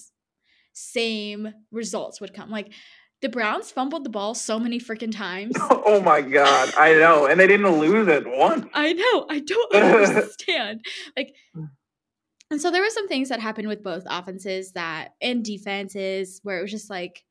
[0.73, 2.51] same results would come.
[2.51, 2.73] Like
[3.25, 5.57] the Browns fumbled the ball so many freaking times.
[5.87, 8.67] Oh my god, I know, and they didn't lose it once.
[8.73, 9.27] I know.
[9.29, 10.81] I don't understand.
[11.17, 11.35] Like,
[12.51, 16.59] and so there were some things that happened with both offenses that and defenses where
[16.59, 17.23] it was just like,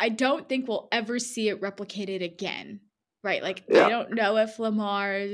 [0.00, 2.80] I don't think we'll ever see it replicated again.
[3.24, 3.42] Right?
[3.42, 3.86] Like, Yeah.
[3.86, 5.26] I don't know if Lamar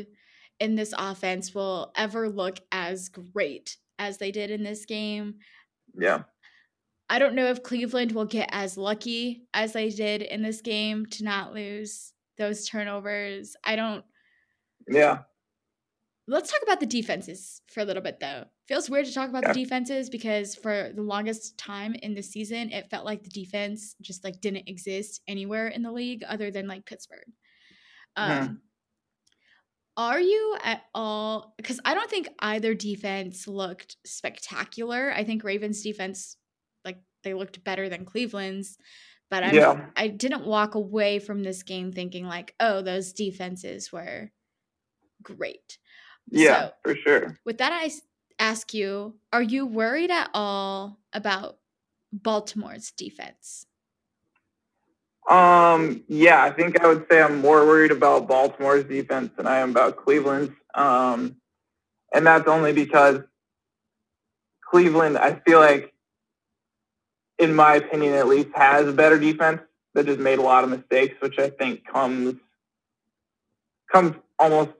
[0.60, 5.36] in this offense will ever look as great as they did in this game.
[5.98, 6.22] Yeah.
[7.10, 11.06] I don't know if Cleveland will get as lucky as they did in this game
[11.06, 13.56] to not lose those turnovers.
[13.64, 14.04] I don't
[14.88, 15.22] Yeah.
[16.26, 18.44] Let's talk about the defenses for a little bit though.
[18.66, 19.52] Feels weird to talk about Yeah.
[19.54, 23.94] the defenses because for the longest time in the season, it felt like the defense
[24.02, 27.32] just like didn't exist anywhere in the league other than like Pittsburgh.
[28.16, 28.60] Um, Mhm.
[29.96, 31.54] Are you at all?
[31.56, 35.12] Because I don't think either defense looked spectacular.
[35.12, 36.36] I think Ravens defense,
[37.28, 38.78] they looked better than Cleveland's,
[39.30, 39.86] but I Yeah.
[39.96, 44.30] I didn't walk away from this game thinking like, oh, those defenses were
[45.22, 45.78] great.
[46.30, 47.38] Yeah, So- for sure.
[47.44, 47.90] With that, I
[48.38, 51.58] ask you: Are you worried at all about
[52.12, 53.66] Baltimore's defense?
[55.28, 59.58] Um, yeah, I think I would say I'm more worried about Baltimore's defense than I
[59.58, 60.52] am about Cleveland's.
[60.74, 61.36] Um,
[62.14, 63.20] and that's only because
[64.70, 65.92] Cleveland, I feel like,
[67.38, 69.60] in my opinion at least, has a better defense
[69.94, 72.34] that just made a lot of mistakes, which I think comes
[73.90, 74.70] comes almost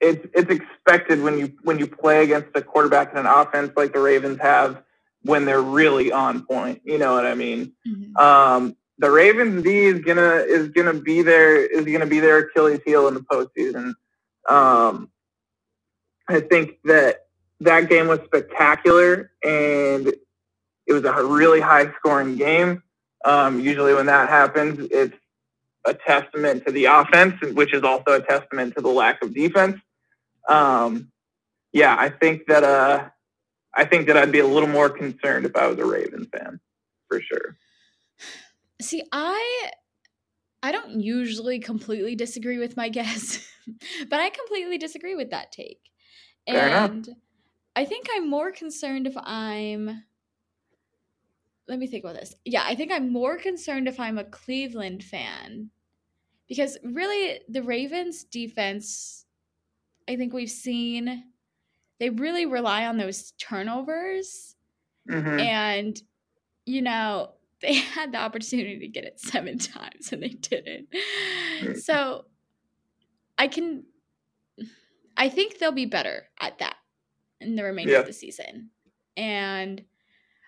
[0.00, 3.92] it's it's expected when you when you play against a quarterback and an offense like
[3.92, 4.82] the Ravens have
[5.22, 6.80] when they're really on point.
[6.84, 7.72] You know what I mean?
[7.86, 8.16] Mhm.
[8.18, 12.80] Um, the Ravens D is gonna is gonna be there is gonna be their Achilles
[12.84, 13.94] heel in the postseason.
[14.48, 15.10] Um,
[16.28, 17.26] I think that
[17.60, 20.14] that game was spectacular and
[20.90, 22.82] it was a really high scoring game.
[23.24, 25.16] Um, usually when that happens, it's
[25.86, 29.76] a testament to the offense, which is also a testament to the lack of defense.
[30.48, 31.12] Um,
[31.72, 33.08] yeah, I think that uh,
[33.74, 36.58] I think that I'd be a little more concerned if I was a Ravens fan,
[37.08, 37.56] for sure.
[38.82, 39.70] See, I
[40.60, 43.46] I don't usually completely disagree with my guess,
[44.08, 45.78] but I completely disagree with that take.
[46.48, 46.90] Fair enough.
[46.90, 47.08] and
[47.76, 50.02] I think I'm more concerned if I'm
[51.68, 52.34] let me think about this.
[52.44, 55.70] Yeah, I think I'm more concerned if I'm a Cleveland fan
[56.48, 59.24] because really the Ravens defense
[60.08, 61.24] I think we've seen
[62.00, 64.56] they really rely on those turnovers
[65.08, 65.40] Mhm.
[65.40, 66.02] and
[66.66, 70.88] you know they had the opportunity to get it seven times and they didn't
[71.78, 72.26] so
[73.38, 73.84] i can
[75.16, 76.76] i think they'll be better at that
[77.40, 78.00] in the remainder Yeah.
[78.00, 78.70] of the season.
[79.16, 79.84] And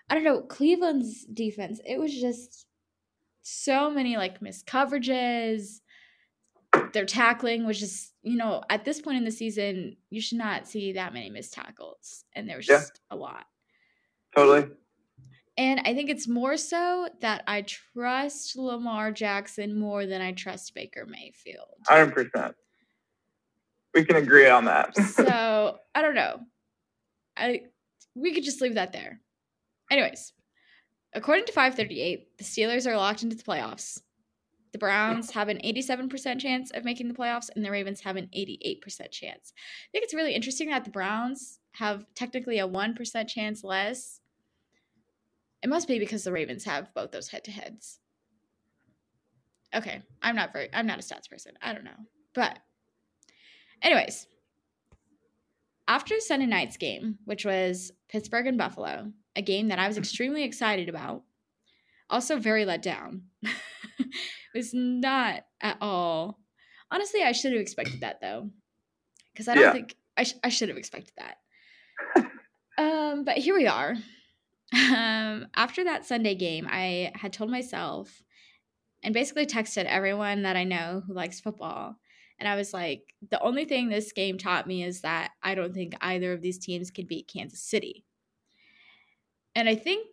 [0.09, 2.65] I don't know, Cleveland's defense, it was just
[3.41, 5.79] so many like missed coverages.
[6.93, 10.67] Their tackling was just, you know, at this point in the season, you should not
[10.67, 12.25] see that many missed tackles.
[12.33, 12.77] And there was Yeah.
[12.79, 13.45] just a lot.
[14.35, 14.69] Totally.
[15.55, 20.73] And I think it's more so that I trust Lamar Jackson more than I trust
[20.73, 21.77] Baker Mayfield.
[21.87, 22.55] Hundred percent.
[23.93, 24.95] We can agree on that.
[24.97, 26.39] so I don't know.
[27.37, 27.63] I
[28.15, 29.21] we could just leave that there.
[29.93, 30.33] Anyways,
[31.13, 34.01] according to 538, the Steelers are locked into the playoffs.
[34.71, 38.27] The Browns have an 87% chance of making the playoffs, and the Ravens have an
[38.35, 39.53] 88% chance.
[39.55, 44.19] I think it's really interesting that the Browns have technically a 1% chance less.
[45.61, 47.99] It must be because the Ravens have both those head to heads.
[49.75, 51.53] Okay, I'm not very I'm not a stats person.
[51.61, 51.91] I don't know.
[52.33, 52.57] But
[53.83, 54.25] anyways,
[55.87, 60.43] after Sunday night's game, which was Pittsburgh and Buffalo, a game that I was extremely
[60.43, 61.23] excited about,
[62.09, 63.23] also very let down.
[63.41, 64.07] it
[64.53, 66.39] was not at all.
[66.91, 68.49] Honestly, I should have expected that though,
[69.33, 69.71] because I don't Yeah.
[69.71, 71.37] think I, sh- I should have expected that.
[72.77, 73.95] um, but here we are.
[74.73, 78.21] Um, after that Sunday game, I had told myself
[79.03, 81.97] and basically texted everyone that I know who likes football.
[82.39, 85.73] And I was like, the only thing this game taught me is that I don't
[85.73, 88.05] think either of these teams can beat Kansas City.
[89.55, 90.07] And I think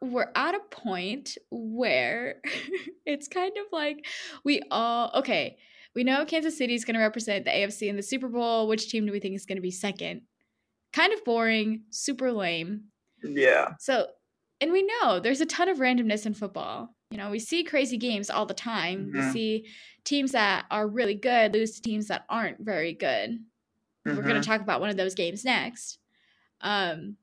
[0.00, 2.36] we're at a point where
[3.06, 4.06] it's kind of like
[4.44, 5.56] we all, okay,
[5.94, 8.68] we know Kansas City is going to represent the AFC in the Super Bowl.
[8.68, 10.22] Which team do we think is going to be second?
[10.92, 12.84] Kind of boring, super lame.
[13.22, 13.72] yeah.
[13.78, 14.06] So,
[14.60, 16.94] and we know there's a ton of randomness in football.
[17.10, 19.10] You know, we see crazy games all the time.
[19.12, 19.32] We Mhm.
[19.32, 19.66] see
[20.04, 23.38] teams that are really good lose to teams that aren't very good.
[24.04, 25.98] We're going to talk about one of those games next.
[26.60, 27.16] Um,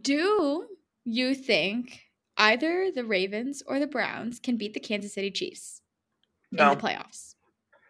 [0.00, 0.66] do
[1.04, 2.00] you think
[2.36, 5.82] either the Ravens or the Browns can beat the Kansas City Chiefs
[6.50, 7.34] No, in the playoffs?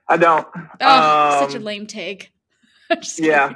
[0.09, 0.47] I don't.
[0.81, 2.33] Oh, such a Um, lame take.
[3.19, 3.55] Yeah.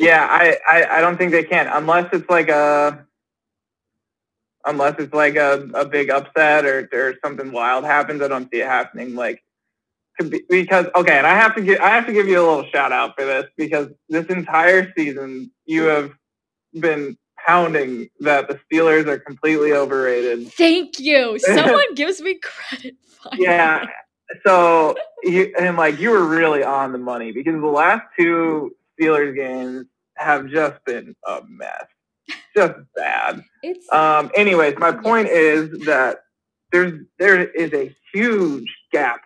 [0.00, 3.06] yeah, I, I, I don't think they can unless it's like a
[4.66, 8.22] unless it's like a, a big upset or, or something wild happens.
[8.22, 9.14] I don't see it happening.
[9.14, 9.42] Like
[10.18, 12.70] be- because okay, and I have to give I have to give you a little
[12.70, 16.10] shout out for this because this entire season you have
[16.80, 20.52] been pounding that the Steelers are completely overrated.
[20.52, 21.38] Thank you.
[21.40, 22.94] Someone gives me credit.
[23.22, 23.44] Finally.
[23.44, 23.86] Yeah.
[24.46, 29.34] So you, and like you were really on the money because the last two Steelers
[29.34, 31.84] games have just been a mess,
[32.56, 33.42] just bad.
[33.62, 34.30] It's Um.
[34.34, 36.20] Anyways, my point is that
[36.72, 39.20] there's there is a huge gap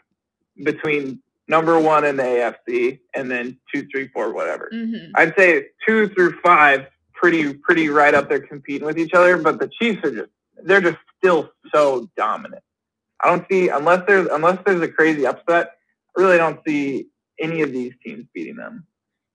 [0.65, 4.69] between number one in the AFC and then two, three, four, whatever.
[4.73, 5.11] mhm.
[5.15, 6.87] I'd say two through five,
[7.19, 9.37] pretty pretty right up there competing with each other.
[9.37, 10.31] But the Chiefs are just
[10.65, 12.63] they're just still so dominant.
[13.23, 15.73] I don't see unless there's unless there's a crazy upset.
[16.17, 17.09] I really don't see
[17.41, 18.87] any of these teams beating them.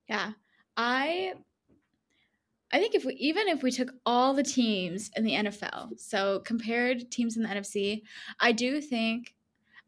[0.08, 0.32] Yeah.
[0.76, 1.34] I
[2.72, 6.40] I think if we even if we took all the teams in the NFL, so
[6.40, 8.04] compared teams in the NFC,
[8.40, 9.36] I do think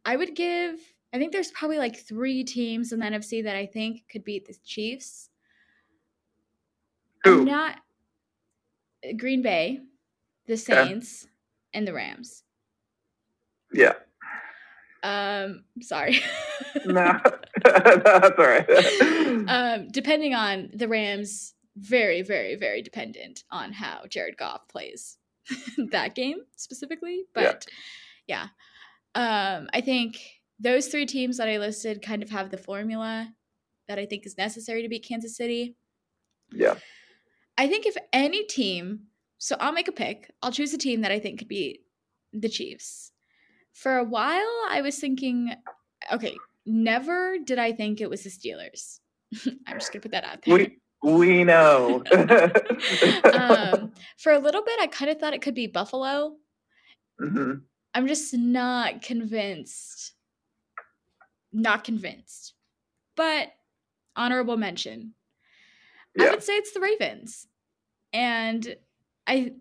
[0.04, 0.78] I would give
[1.14, 4.46] I think there's probably like 3 teams in the NFC that I think could beat
[4.46, 5.30] the Chiefs.
[7.24, 7.40] Who?
[7.40, 7.78] I'm not
[9.18, 9.80] Green Bay,
[10.48, 11.28] the Saints,
[11.74, 12.44] and the Rams.
[13.74, 13.94] Yeah.
[15.04, 16.20] Um sorry.
[16.86, 17.20] No,
[17.64, 18.70] that's all right.
[19.48, 25.18] um, depending on the Rams, very, very, very dependent on how Jared Goff plays
[25.92, 27.24] that game specifically.
[27.36, 27.42] Yeah.
[27.54, 27.66] But
[28.28, 28.48] yeah,
[29.16, 30.18] Um, I think
[30.60, 33.34] those three teams that I listed kind of have the formula
[33.88, 35.76] that I think is necessary to beat Kansas City.
[36.52, 36.76] yeah.
[37.58, 40.32] I think if any team, so I'll make a pick.
[40.42, 41.82] I'll choose a team that I think could be
[42.34, 43.12] the Chiefs.
[43.74, 45.54] For a while, I was thinking,
[46.12, 49.00] okay, never did I think it was the Steelers.
[49.68, 50.56] I'm just gonna put that out there.
[50.56, 52.04] We we know.
[52.14, 56.36] um, for a little bit, I kind of thought it could be Buffalo.
[57.22, 57.62] Mhm.
[57.94, 60.14] I'm just not convinced.
[61.54, 62.54] Not convinced.
[63.16, 63.50] But
[64.16, 65.14] honorable mention.
[66.20, 67.48] I would say it's the Ravens.
[68.14, 68.76] And
[69.28, 69.54] I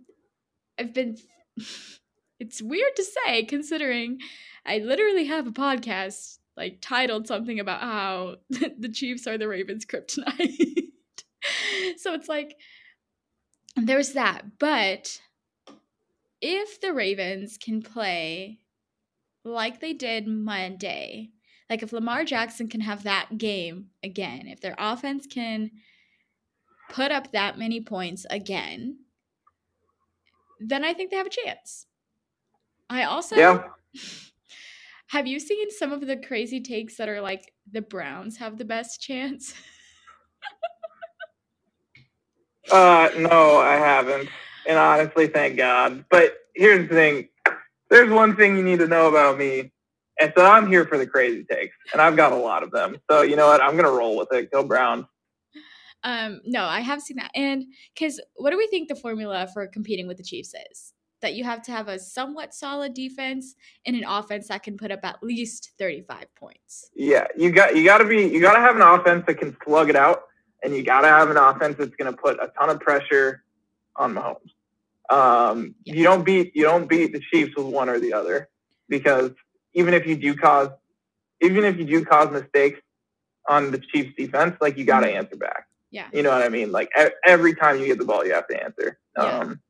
[0.79, 1.17] I've been
[2.41, 4.19] it's weird to say considering
[4.67, 9.85] I literally have a podcast like titled something about how the Chiefs are the Ravens
[9.85, 10.91] kryptonite.
[11.97, 12.57] so it's like
[13.77, 15.21] there's that, but
[16.41, 18.61] if the Ravens can play
[19.45, 21.31] like they did Monday,
[21.69, 25.71] like if Lamar Jackson can have that game again, if their offense can
[26.95, 28.97] put up that many points again,
[30.61, 31.87] then I think they have a chance.
[32.89, 33.65] I also Yeah.
[35.09, 38.65] have you seen some of the crazy takes that are like the Browns have the
[38.65, 39.55] best chance?
[42.73, 44.27] Uh, no, I haven't.
[44.67, 46.03] And honestly, thank God.
[46.09, 47.29] But here's the thing.
[47.91, 49.71] There's one thing you need to know about me.
[50.19, 51.77] And so I'm here for the crazy takes.
[51.93, 52.97] And I've got a lot of them.
[53.11, 53.61] So you know what?
[53.61, 54.51] I'm going to roll with it.
[54.51, 55.05] Go Browns.
[56.05, 57.31] Um, no, I have seen that.
[57.35, 57.65] And
[57.95, 60.93] because what do we think the formula for competing with the Chiefs is?
[61.23, 63.55] That you have to have a somewhat solid defense
[63.87, 66.91] and an offense that can put up at least 35 points.
[66.95, 69.57] Yeah, you got you got to be you got to have an offense that can
[69.65, 70.25] slug it out,
[70.63, 73.43] and you got to have an offense that's going to put a ton of pressure
[73.97, 74.51] on Mahomes.
[75.09, 75.95] Um, Yeah.
[75.95, 78.51] You don't beat you don't beat the Chiefs with one or the other
[78.91, 79.31] because
[79.73, 80.69] even if you do cause
[81.41, 82.81] even if you do cause mistakes
[83.49, 85.69] on the Chiefs defense, like you got to answer back.
[85.95, 86.09] Yeah.
[86.13, 86.73] You know what I mean?
[86.73, 86.91] Like
[87.25, 88.99] every time you get the ball, you have to answer.
[89.17, 89.23] Yeah.
[89.39, 89.61] Um,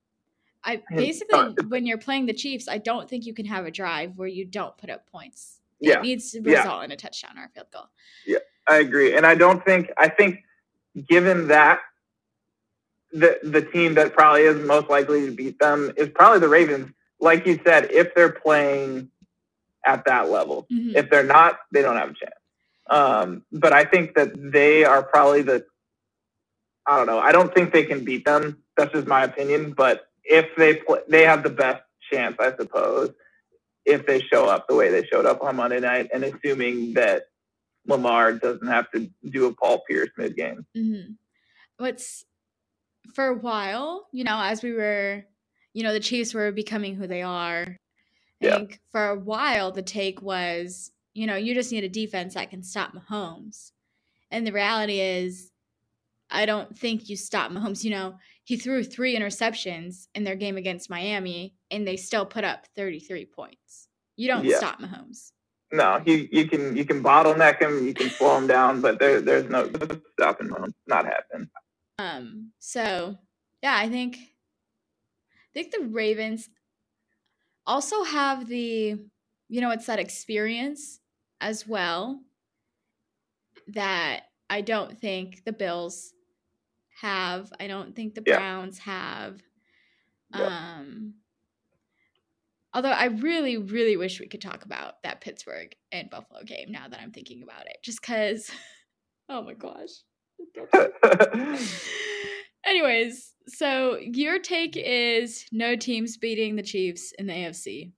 [0.64, 3.70] I basically uh, when you're playing the Chiefs, I don't think you can have a
[3.70, 5.60] drive where you don't put up points.
[5.80, 5.98] Yeah.
[5.98, 6.60] It needs to Yeah.
[6.60, 7.90] result in a touchdown or a field goal.
[8.26, 10.38] Yeah, I agree, and I don't think I think
[11.06, 11.80] given that
[13.12, 16.90] the the team that probably is most likely to beat them is probably the Ravens.
[17.20, 19.10] Like you said, if they're playing
[19.84, 20.94] at that level, Mhm.
[20.96, 22.34] if they're not, they don't have a chance.
[22.88, 25.66] Um, but I think that they are probably the.
[26.86, 27.18] I don't know.
[27.18, 28.62] I don't think they can beat them.
[28.76, 29.72] That's just my opinion.
[29.72, 33.10] But if they play, they have the best chance, I suppose,
[33.84, 37.24] if they show up the way they showed up on Monday night, and assuming that
[37.86, 40.66] Lamar doesn't have to do a Paul Pierce mid game.
[40.74, 41.12] hmm
[41.78, 42.24] What's
[43.14, 45.24] for a while, you know, as we were,
[45.72, 47.76] you know, the Chiefs were becoming who they are.
[48.42, 48.56] I Yeah.
[48.56, 52.50] think for a while the take was, you know, you just need a defense that
[52.50, 53.72] can stop Mahomes.
[54.30, 55.50] And the reality is,
[56.30, 57.84] I don't think you stop Mahomes.
[57.84, 62.44] You know, he threw three interceptions in their game against Miami, and they still put
[62.44, 63.88] up 33 points.
[64.16, 64.58] You don't Yeah.
[64.58, 65.32] stop Mahomes.
[65.72, 69.20] No, you you can you can bottleneck him, you can slow him down, but there
[69.20, 69.68] there's no
[70.12, 70.74] stopping him.
[70.86, 71.50] Not happening.
[71.98, 73.18] Um, so
[73.62, 76.48] yeah, I think I think the Ravens
[77.66, 78.98] also have the
[79.48, 81.00] you know, it's that experience
[81.40, 82.20] as well
[83.68, 86.12] that I don't think the Bills
[87.00, 87.52] have.
[87.58, 88.36] I don't think the Yeah.
[88.36, 89.42] Browns have.
[90.34, 90.76] Yeah.
[90.78, 91.14] Um
[92.72, 96.88] although I really, really wish we could talk about that Pittsburgh and Buffalo game now
[96.88, 97.76] that I'm thinking about it.
[97.84, 98.50] Just cause
[99.28, 99.90] oh my gosh.
[102.66, 107.92] Anyways, so your take is no teams beating the Chiefs in the AFC.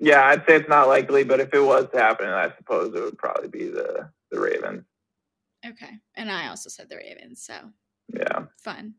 [0.00, 3.00] yeah, I'd say it's not likely, but if it was to happen, I suppose it
[3.02, 4.84] would probably be the the Ravens.
[5.64, 5.98] Okay.
[6.14, 7.70] And I also said the Ravens, so
[8.12, 8.46] Yeah.
[8.58, 8.94] fun.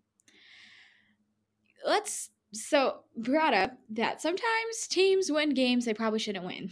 [1.86, 6.70] Let's so brought up that sometimes teams win games they probably shouldn't win.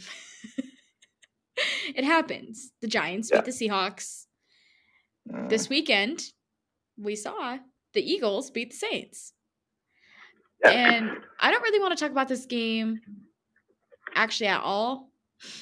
[1.95, 2.71] it happens.
[2.81, 3.41] The Giants Yeah.
[3.41, 4.27] beat the Seahawks.
[5.29, 5.49] Mm.
[5.49, 6.31] This weekend,
[6.97, 7.57] we saw
[7.93, 9.33] the Eagles beat the Saints.
[10.63, 10.69] Yeah.
[10.71, 13.01] And I don't really want to talk about this game
[14.13, 15.11] actually at all.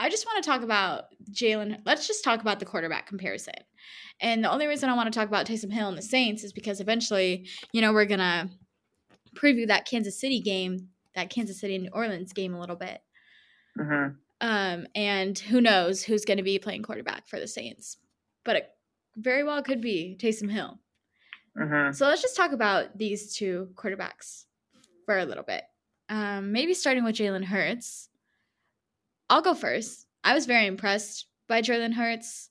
[0.00, 1.82] I just want to talk about Jalen.
[1.84, 3.52] Let's just talk about the quarterback comparison.
[4.18, 6.54] And the only reason I want to talk about Taysom Hill and the Saints is
[6.54, 8.48] because eventually, you know, we're going to
[9.34, 13.02] preview that Kansas City game, that Kansas City and New Orleans game a little bit.
[13.78, 14.16] Mhm.
[14.40, 17.98] Um, and who knows who's going to be playing quarterback for the Saints.
[18.44, 18.70] But it
[19.16, 20.80] very well could be Taysom Hill.
[21.58, 21.94] Mhm.
[21.94, 24.46] So let's just talk about these two quarterbacks
[25.04, 25.64] for a little bit.
[26.08, 28.09] Um, maybe starting with Jalen Hurts.
[29.30, 30.06] I'll go first.
[30.24, 32.50] I was very impressed by Jalen Hurts.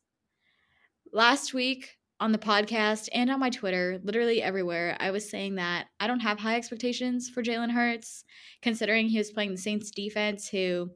[1.12, 5.88] Last week on the podcast and on my Twitter, literally everywhere, I was saying that
[6.00, 8.24] I don't have high expectations for Jalen Hurts,
[8.62, 10.89] considering he was playing the Saints defense, who,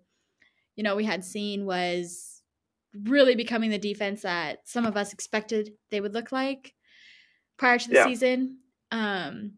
[0.76, 2.41] you know, we had seen was
[3.05, 6.74] really becoming the defense that some of us expected they would look like
[7.57, 8.05] prior to the Yeah.
[8.05, 8.60] season.
[8.91, 9.53] Um,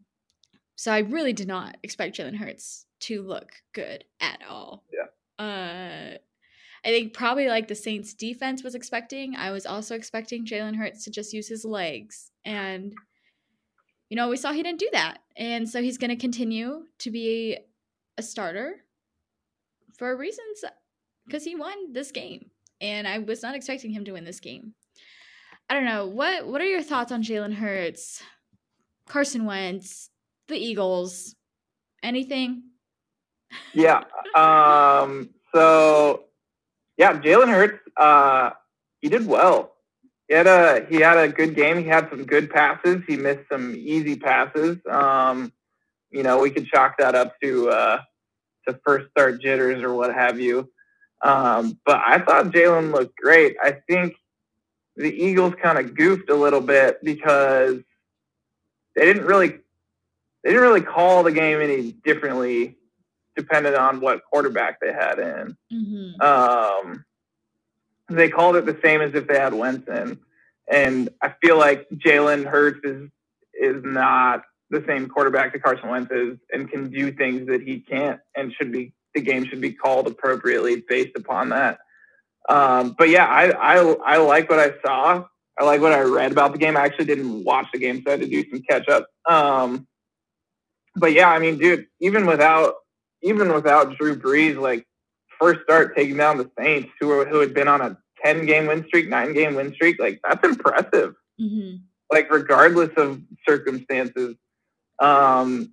[0.74, 4.84] so I really did not expect Jalen Hurts to look good at all.
[4.92, 5.06] Yeah.
[5.44, 6.16] Uh,
[6.86, 9.34] I think probably like the Saints defense was expecting.
[9.34, 12.30] I was also expecting Jalen Hurts to just use his legs.
[12.44, 12.94] And,
[14.08, 15.18] you know, we saw he didn't do that.
[15.36, 17.58] And so he's going to continue to be
[18.16, 18.76] a starter
[19.98, 20.64] for reasons
[21.26, 22.50] because he won this game.
[22.80, 24.74] And I was not expecting him to win this game.
[25.68, 26.06] I don't know.
[26.06, 28.22] What what are your thoughts on Jalen Hurts,
[29.08, 30.10] Carson Wentz,
[30.46, 31.34] the Eagles?
[32.02, 32.62] Anything?
[33.74, 34.04] Yeah.
[34.36, 36.26] Um, so,
[36.96, 38.50] yeah, Jalen Hurts, uh,
[39.00, 39.74] he did well.
[40.28, 41.78] he had a he had a good game.
[41.78, 43.02] He had some good passes.
[43.06, 44.78] He missed some easy passes.
[44.90, 45.52] Um,
[46.10, 48.00] you know, we could chalk that up to uh,
[48.66, 50.70] to first start jitters or what have you.
[51.22, 53.56] Um, but I thought Jalen looked great.
[53.62, 54.14] I think
[54.96, 57.80] the Eagles kind of goofed a little bit because
[58.94, 59.58] they didn't really
[60.42, 62.78] they didn't really call the game any differently
[63.36, 65.56] depending on what quarterback they had in.
[65.72, 66.20] Mm-hmm.
[66.20, 67.04] Um,
[68.08, 70.18] they called it the same as if they had Wentz in,
[70.70, 73.10] and I feel like Jalen Hurts is
[73.60, 77.80] is not the same quarterback that Carson Wentz is, and can do things that he
[77.80, 81.78] can't, and should be the game should be called appropriately based upon that.
[82.48, 85.24] Um, but yeah, I, I I like what I saw.
[85.58, 86.76] I like what I read about the game.
[86.76, 89.08] I actually didn't watch the game, so I had to do some catch up.
[89.28, 89.86] Um,
[90.94, 92.74] but yeah, I mean, dude, even without
[93.26, 94.86] even without Drew Brees, like
[95.40, 98.66] first start taking down the Saints, who were, who had been on a ten game
[98.66, 101.14] win streak, nine game win streak, like that's impressive.
[101.40, 101.76] Mm-hmm.
[102.10, 104.36] Like regardless of circumstances.
[105.00, 105.72] Um,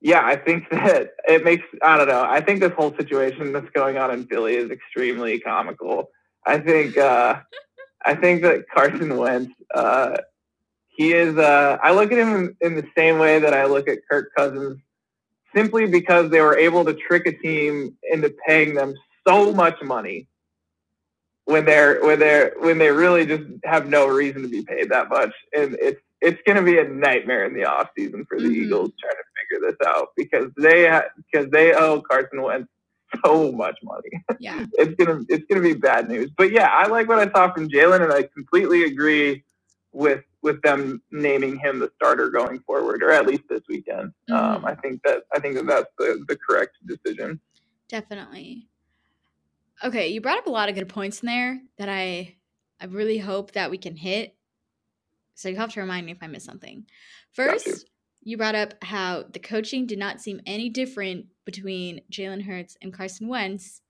[0.00, 2.22] yeah, I think that it makes I don't know.
[2.22, 6.10] I think this whole situation that's going on in Philly is extremely comical.
[6.44, 7.40] I think uh,
[8.04, 10.16] I think that Carson Wentz uh,
[10.88, 13.98] he is uh, I look at him in the same way that I look at
[14.10, 14.80] Kirk Cousins
[15.54, 18.94] simply because they were able to trick a team into paying them
[19.26, 20.26] so much money
[21.44, 25.08] when they're when they're when they really just have no reason to be paid that
[25.08, 28.44] much and it's it's going to be a nightmare in the off season for the
[28.44, 28.64] mm-hmm.
[28.64, 32.68] Eagles trying to figure this out because they ha- because they owe Carson Wentz
[33.24, 34.10] so much money.
[34.40, 36.30] Yeah, it's gonna it's gonna be bad news.
[36.36, 39.44] But yeah, I like what I saw from Jalen, and I completely agree
[39.98, 44.12] with with them naming him the starter going forward, or at least this weekend.
[44.30, 44.34] Mm-hmm.
[44.34, 47.40] Um, I think that I think that that's the the correct decision.
[47.88, 48.68] Definitely.
[49.82, 52.36] Okay, you brought up a lot of good points in there that I
[52.80, 54.36] I really hope that we can hit.
[55.34, 56.86] So you have to remind me if I miss something.
[57.32, 57.86] First,
[58.22, 62.92] you brought up how the coaching did not seem any different between Jalen Hurts and
[62.92, 63.82] Carson Wentz.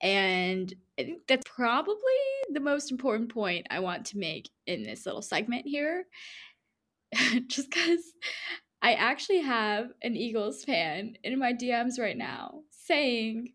[0.00, 1.94] And I think that's probably
[2.50, 6.04] the most important point I want to make in this little segment here.
[7.46, 8.00] Just because
[8.82, 13.52] I actually have an Eagles fan in my DMs right now saying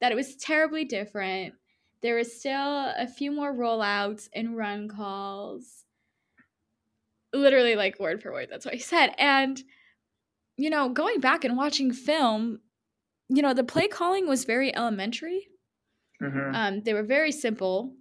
[0.00, 1.54] that it was terribly different.
[2.02, 2.52] There was still
[2.96, 5.84] a few more rollouts and run calls
[7.34, 9.62] literally like word for word that's what he said and
[10.56, 12.60] you know going back and watching film
[13.28, 15.48] you know the play calling was very elementary
[16.22, 16.54] mm-hmm.
[16.54, 17.94] um, they were very simple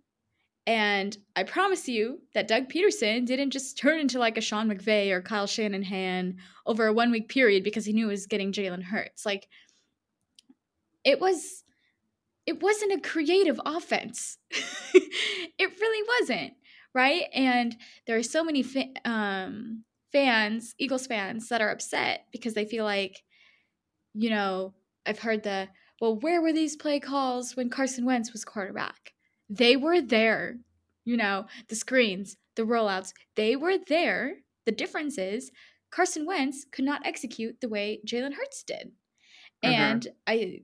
[0.67, 5.11] and i promise you that doug Pederson didn't just turn into like a sean mcvay
[5.11, 8.83] or kyle shanahan over a one week period because he knew he was getting jalen
[8.83, 9.47] hurts like
[11.03, 11.63] it was
[12.45, 14.37] it wasn't a creative offense
[14.93, 16.53] it really wasn't
[16.93, 17.23] right?
[17.33, 17.75] And
[18.07, 22.83] there are so many fa- um, fans, Eagles fans, that are upset because they feel
[22.83, 23.21] like,
[24.13, 24.73] you know,
[25.05, 29.10] I've heard the, well, where were these play calls when Carson Wentz was quarterback?
[29.51, 30.59] They were there,
[31.03, 34.35] you know, the screens, the rollouts, they were there.
[34.65, 35.51] The difference is
[35.91, 38.91] Carson Wentz could not execute the way Jalen Hurts did.
[39.63, 39.73] Mm-hmm.
[39.73, 40.59] And I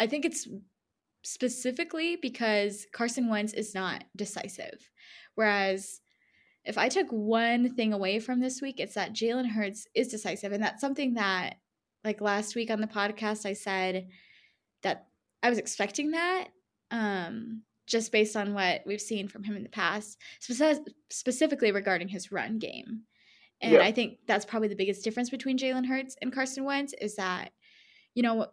[0.00, 0.48] I think it's
[1.22, 4.90] specifically because Carson Wentz is not decisive.
[5.36, 6.00] Whereas
[6.64, 10.52] if I took one thing away from this week, it's that Jalen Hurts is decisive.
[10.52, 11.56] And that's something that,
[12.04, 14.08] like last week on the podcast, I said
[14.82, 15.06] that
[15.42, 16.48] I was expecting that
[16.90, 22.08] um, just based on what we've seen from him in the past, Spe- specifically regarding
[22.08, 23.02] his run game.
[23.60, 23.80] And yeah.
[23.80, 27.50] I think that's probably the biggest difference between Jalen Hurts and Carson Wentz is that,
[28.14, 28.46] you know,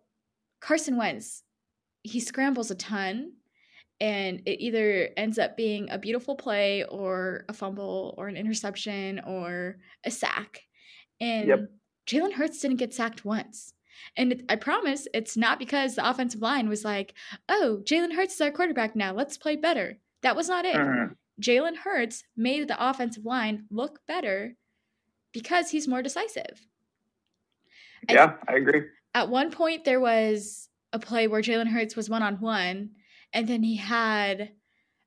[0.62, 1.44] Carson Wentz,
[2.02, 3.34] he scrambles a ton
[4.02, 9.22] and it either ends up being a beautiful play or a fumble or an interception
[9.26, 10.62] or a sack.
[11.22, 11.60] And yep.
[12.08, 13.74] Jalen Hurts didn't get sacked once.
[14.18, 17.14] And it, I promise it's not because the offensive line was like,
[17.50, 19.14] oh, Jalen Hurts is our quarterback now.
[19.14, 19.98] Let's play better.
[20.22, 20.76] That was not it.
[20.76, 21.08] Uh-huh.
[21.42, 24.56] Jalen Hurts made the offensive line look better
[25.34, 26.66] because he's more decisive.
[28.10, 28.84] Yeah, I, I agree.
[29.14, 32.92] At one point, there was a play where Jalen Hurts was one on one
[33.36, 34.52] and then he had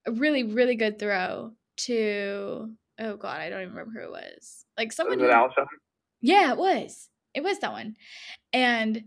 [0.06, 2.70] a really really good throw to
[3.00, 5.66] oh god i don't even remember who it was like someone was it who,
[6.20, 7.96] yeah it was it was that one
[8.52, 9.04] and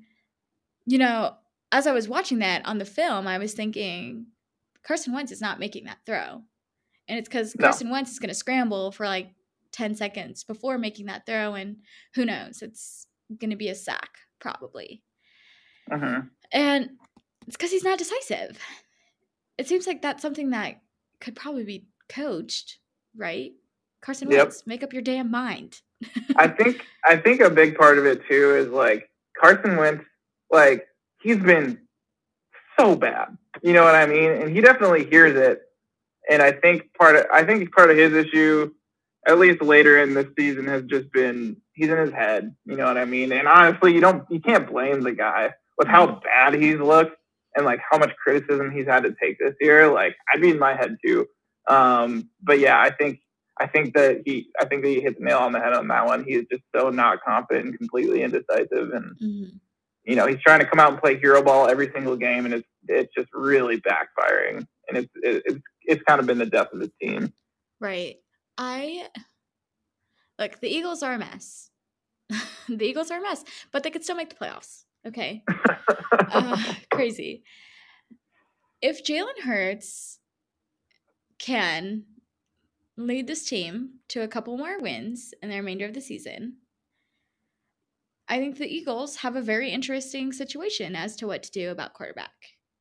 [0.85, 1.35] you know
[1.71, 4.25] as i was watching that on the film i was thinking
[4.83, 6.41] carson wentz is not making that throw
[7.07, 7.65] and it's because no.
[7.65, 9.33] carson wentz is going to scramble for like
[9.71, 11.77] 10 seconds before making that throw and
[12.13, 13.07] who knows it's
[13.39, 15.01] going to be a sack probably
[15.91, 16.21] uh-huh.
[16.51, 16.89] and
[17.47, 18.57] it's because he's not decisive
[19.57, 20.81] it seems like that's something that
[21.19, 22.79] could probably be coached
[23.15, 23.51] right?
[24.01, 24.39] Carson Yep.
[24.39, 25.81] Wentz, make up your damn mind.
[26.35, 30.05] I think I think a big part of it too is like Carson Wentz,
[30.51, 30.87] like
[31.21, 31.79] he's been
[32.79, 33.37] so bad.
[33.61, 34.31] You know what I mean?
[34.31, 35.61] And he definitely hears it.
[36.29, 38.71] And I think part of I think part of his issue,
[39.27, 42.55] at least later in this season, has just been he's in his head.
[42.65, 43.31] You know what I mean?
[43.31, 47.17] And honestly, you don't you can't blame the guy with how bad he's looked
[47.55, 49.91] and like how much criticism he's had to take this year.
[49.91, 51.27] Like I'd be in my head too.
[51.67, 53.19] Um, but yeah, I think
[53.61, 55.87] I think that he I think that he hit the nail on the head on
[55.89, 56.23] that one.
[56.23, 59.59] He is just so not confident and completely indecisive and Mhm.
[60.03, 62.53] you know, he's trying to come out and play hero ball every single game, and
[62.55, 66.79] it's it's just really backfiring, and it's it's it's kind of been the death of
[66.79, 67.31] the team.
[67.79, 68.15] Right.
[68.57, 69.07] I
[70.39, 71.69] look, the Eagles are a mess.
[72.67, 74.85] the Eagles are a mess, but they could still make the playoffs.
[75.05, 75.43] Okay.
[76.31, 77.43] uh, crazy.
[78.81, 80.19] If Jalen Hurts
[81.37, 82.05] can
[82.97, 86.57] lead this team to a couple more wins in the remainder of the season,
[88.27, 91.93] I think the Eagles have a very interesting situation as to what to do about
[91.93, 92.31] quarterback,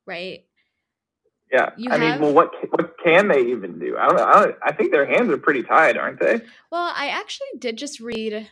[0.07, 0.45] right?
[1.53, 3.97] yeah, You I mean, well, what what can they even do?
[3.99, 4.21] I don't.
[4.21, 6.41] I, don't, I think their hands are pretty tied, aren't they?
[6.71, 8.49] Well, I actually did just read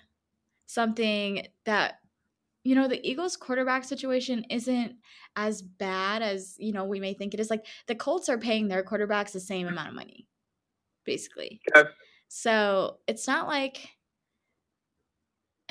[0.66, 2.00] something that
[2.64, 4.96] you know the Eagles quarterback situation isn't
[5.36, 7.50] as bad as you know we may think it is.
[7.50, 10.26] Like the Colts are paying their quarterbacks the same amount of money,
[11.08, 11.60] basically.
[11.76, 11.88] Okay.
[12.28, 13.88] So it's not like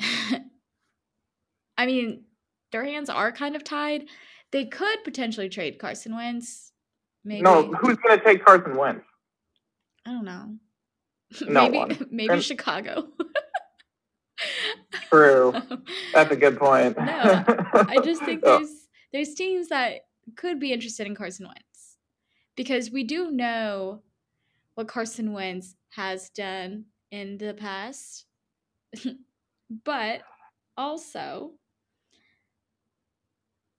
[0.00, 2.24] I mean
[2.72, 4.04] their hands are kind of tied.
[4.50, 6.72] They could potentially trade Carson Wentz.
[7.24, 9.04] Maybe No, who's going to take Carson Wentz?
[10.06, 10.56] I don't know.
[11.46, 12.06] No maybe one.
[12.10, 13.08] maybe And- Chicago.
[15.10, 15.52] True,
[16.14, 16.96] that's a good point.
[16.96, 20.02] No, I just think Oh, there's there's teams that
[20.36, 21.96] could be interested in Carson Wentz
[22.56, 24.02] because we do know
[24.78, 28.26] what Carson Wentz has done in the past,
[29.84, 30.20] but
[30.76, 31.50] also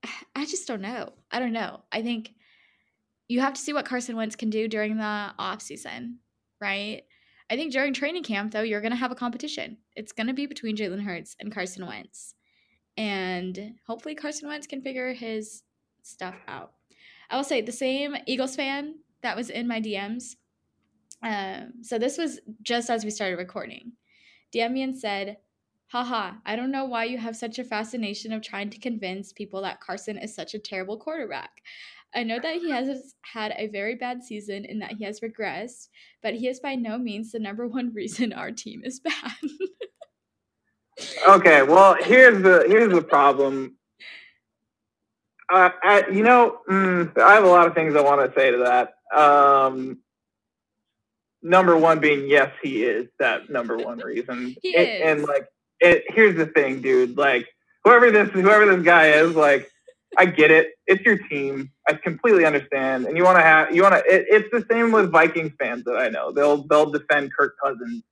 [0.35, 1.13] I just don't know.
[1.31, 1.83] I don't know.
[1.89, 2.33] I think
[3.29, 6.19] you have to see what Carson Wentz can do during the off season,
[6.59, 7.03] right?
[7.49, 9.77] I think during training camp, though, you're going to have a competition.
[9.95, 12.35] It's going to be between Jalen Hurts and Carson Wentz.
[12.97, 15.63] And hopefully, Carson Wentz can figure his
[16.03, 16.73] stuff out.
[17.29, 20.35] I will say the same Eagles fan that was in my DMs.
[21.21, 23.93] Um, so this was just as we started recording.
[24.55, 25.37] And said,
[25.91, 29.61] Haha, I don't know why you have such a fascination of trying to convince people
[29.61, 31.51] that Carson is such a terrible quarterback.
[32.15, 35.89] I know that he has had a very bad season and that he has regressed,
[36.21, 39.33] but he is by no means the number one reason our team is bad.
[41.27, 43.75] okay, well, here's the here's the problem.
[45.51, 48.51] Uh, I, you know, mm, I have a lot of things I want to say
[48.51, 49.17] to that.
[49.17, 49.97] Um,
[51.41, 54.55] number one being yes, he is that number one reason.
[54.61, 55.01] He It- is.
[55.05, 55.47] and like,
[55.79, 57.17] it, here's the thing, dude.
[57.17, 57.47] Like,
[57.83, 59.69] whoever this whoever this guy is, like,
[60.17, 60.71] I get it.
[60.87, 61.71] It's your team.
[61.87, 63.05] I completely understand.
[63.05, 64.01] And you want to have you want to.
[64.13, 66.31] It, it's the same with Vikings fans that I know.
[66.31, 68.03] They'll they'll defend Kirk Cousins.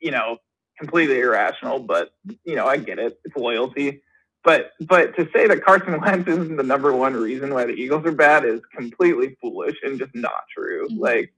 [0.00, 0.38] You know,
[0.78, 2.10] completely irrational, but
[2.44, 3.18] you know, I get it.
[3.24, 4.02] It's loyalty.
[4.42, 8.06] But but to say that Carson Wentz isn't the number one reason why the Eagles
[8.06, 10.88] are bad is completely foolish and just not true.
[10.88, 10.98] Mhm.
[10.98, 11.32] Like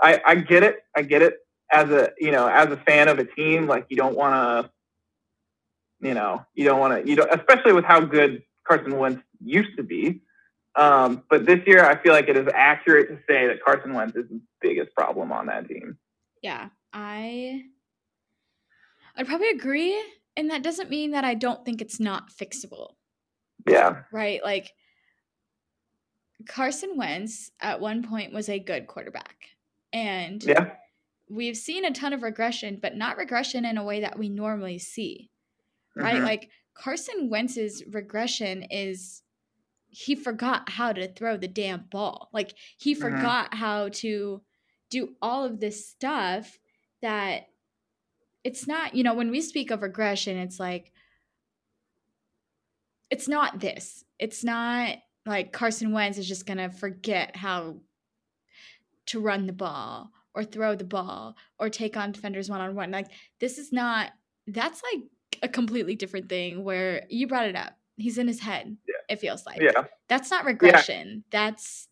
[0.00, 0.80] I I get it.
[0.96, 1.38] I get it.
[1.72, 4.34] As a you know, as a fan of a team, like you don't want
[4.66, 4.70] to
[6.00, 9.76] you know, you don't want to, you don't, especially with how good Carson Wentz used
[9.76, 10.20] to be.
[10.74, 14.14] Um, but this year, I feel like it is accurate to say that Carson Wentz
[14.14, 15.96] is the biggest problem on that team.
[16.42, 17.62] yeah, I
[19.16, 19.98] I'd probably agree,
[20.36, 22.90] and that doesn't mean that I don't think it's not fixable.
[23.66, 24.44] Yeah, right?
[24.44, 24.70] Like
[26.46, 29.36] Carson Wentz at one point was a good quarterback.
[29.96, 30.72] And yeah,
[31.30, 34.78] we've seen a ton of regression, but not regression in a way that we normally
[34.78, 35.30] see,
[35.94, 36.20] right?
[36.20, 36.24] Mhm.
[36.24, 39.22] Like Carson Wentz's regression is
[39.88, 42.28] he forgot how to throw the damn ball.
[42.32, 43.00] Like he Mhm.
[43.00, 44.42] forgot how to
[44.90, 46.58] do all of this stuff
[47.00, 47.48] that
[48.44, 50.92] it's not, you know, when we speak of regression, it's like
[53.10, 54.04] it's not this.
[54.18, 57.80] It's not like Carson Wentz is just going to forget how
[59.06, 62.90] to run the ball or throw the ball or take on defenders one on one.
[62.90, 63.08] Like
[63.40, 64.12] this is not
[64.46, 65.04] that's like
[65.42, 67.74] a completely different thing where you brought it up.
[67.96, 68.76] He's in his head.
[69.08, 69.60] It feels like.
[69.60, 71.24] yeah, That's not regression.
[71.30, 71.88] That's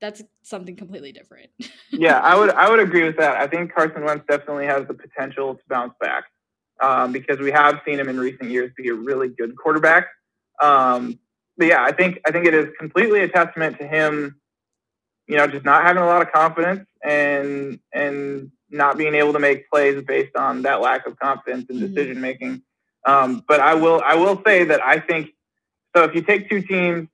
[0.00, 1.50] that's something completely different.
[1.90, 2.20] yeah.
[2.20, 3.36] I would, I would agree with that.
[3.36, 6.24] I think Carson Wentz definitely has the potential to bounce back
[6.82, 10.08] um, because we have seen him in recent years be a really good quarterback.
[10.62, 11.18] Um,
[11.56, 14.38] but yeah, I think, I think it is completely a testament to him,
[15.26, 19.38] you know, just not having a lot of confidence and and not being able to
[19.38, 21.94] make plays based on that lack of confidence and Mhm.
[21.94, 22.62] decision making.
[23.06, 25.30] Um, but I will I will say that I think
[25.94, 26.04] so.
[26.04, 27.08] If you take two teams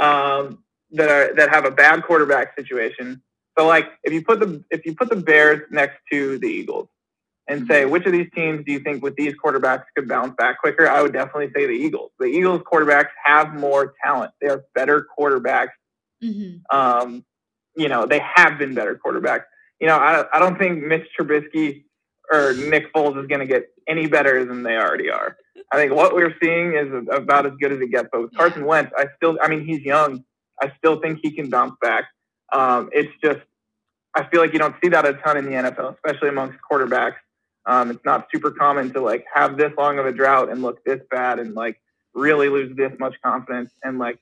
[0.00, 0.62] um,
[0.92, 3.22] that are that have a bad quarterback situation,
[3.58, 6.88] so like if you put the if you put the Bears next to the Eagles
[7.48, 10.60] and say which of these teams do you think with these quarterbacks could bounce back
[10.60, 12.10] quicker, I would definitely say the Eagles.
[12.18, 14.32] The Eagles quarterbacks have more talent.
[14.40, 15.70] They are better quarterbacks
[16.20, 17.24] hmm um,
[17.76, 19.44] you know, they have been better quarterbacks.
[19.80, 21.84] You know, I, I don't think Mitch Trubisky
[22.32, 25.36] or Nick Foles is going to get any better than they already are.
[25.72, 28.08] I think what we're seeing is about as good as it gets.
[28.12, 30.24] But with Carson Wentz, I still, I mean, he's young.
[30.60, 32.04] I still think he can bounce back.
[32.52, 33.40] Um, it's just,
[34.14, 37.16] I feel like you don't see that a ton in the NFL, especially amongst quarterbacks.
[37.64, 40.84] Um, it's not super common to like have this long of a drought and look
[40.84, 41.80] this bad and like
[42.14, 44.18] really lose this much confidence and like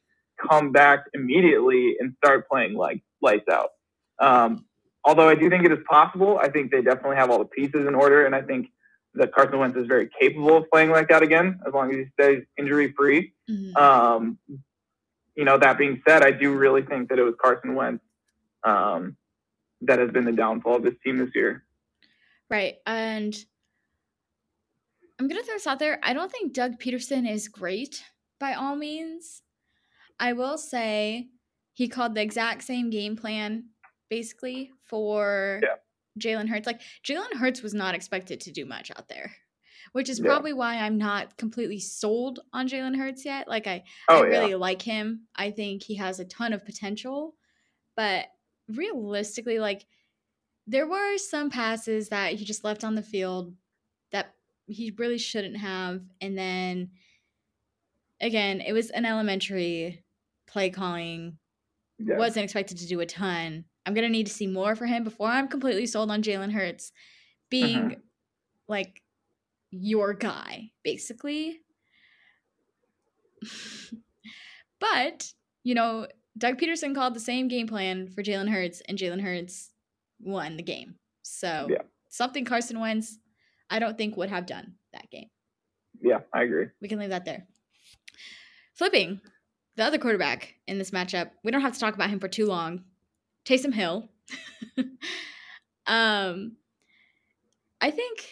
[0.48, 3.70] come back immediately and start playing like lights out.
[4.20, 4.64] Um,
[5.04, 7.86] although I do think it is possible, I think they definitely have all the pieces
[7.86, 8.68] in order, and I think
[9.14, 12.04] that Carson Wentz is very capable of playing like that again, as long as he
[12.20, 13.32] stays injury free.
[13.48, 14.38] hmm Um,
[15.36, 18.04] you know, that being said, I do really think that it was Carson Wentz
[18.64, 19.16] um,
[19.82, 21.64] that has been the downfall of this team this year.
[22.50, 22.76] Right.
[22.84, 23.34] And
[25.18, 25.98] I'm going to throw this out there.
[26.02, 28.04] I don't think Doug Pederson is great
[28.38, 29.42] by all means.
[30.20, 31.30] I will say
[31.72, 33.70] he called the exact same game plan
[34.08, 35.76] basically for Yeah.
[36.18, 36.66] Jalen Hurts.
[36.66, 39.34] Like, Jalen Hurts was not expected to do much out there,
[39.92, 40.26] which is Yeah.
[40.26, 43.48] probably why I'm not completely sold on Jalen Hurts yet.
[43.48, 45.26] Like, I, Oh I yeah, really like him.
[45.34, 47.36] I think he has a ton of potential,
[47.96, 48.26] but
[48.68, 49.86] realistically, like
[50.66, 53.56] there were some passes that he just left on the field
[54.12, 54.34] that
[54.66, 56.90] he really shouldn't have, and then
[58.20, 60.04] again, it was an elementary
[60.50, 61.38] play calling.
[61.98, 62.16] yeah.
[62.16, 63.64] Wasn't expected to do a ton.
[63.86, 66.92] I'm gonna need to see more for him before I'm completely sold on Jalen Hurts
[67.50, 68.00] being Mhm.
[68.68, 69.02] like
[69.70, 71.60] your guy, basically.
[74.80, 75.32] but,
[75.62, 76.06] you know,
[76.38, 79.72] Doug Pederson called the same game plan for Jalen Hurts, and Jalen Hurts
[80.20, 80.96] won the game.
[81.22, 81.82] So Yeah.
[82.08, 83.18] something Carson Wentz,
[83.68, 85.30] I don't think would have done that game.
[86.02, 86.68] yeah, I agree.
[86.80, 87.46] We can leave that there.
[88.74, 89.20] Flipping
[89.76, 92.46] the other quarterback in this matchup, we don't have to talk about him for too
[92.46, 92.84] long.
[93.44, 94.08] Taysom Hill.
[95.86, 96.56] um,
[97.80, 98.26] I think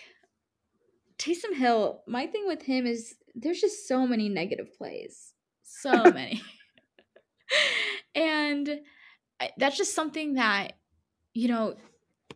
[1.18, 2.02] Taysom Hill.
[2.06, 5.32] My thing with him is there's just so many negative plays,
[5.62, 6.42] so many,
[8.14, 8.80] and
[9.56, 10.74] that's just something that
[11.34, 11.74] you know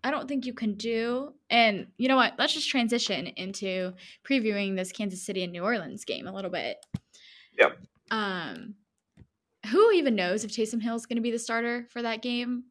[0.04, 1.32] I don't think you can do.
[1.50, 2.34] And you know what?
[2.38, 3.92] Let's just transition into
[4.28, 6.78] previewing this Kansas City and New Orleans game a little bit.
[7.58, 7.78] Yep.
[8.10, 8.74] Um,
[9.70, 12.64] who even knows if Taysom Hill is going to be the starter for that game?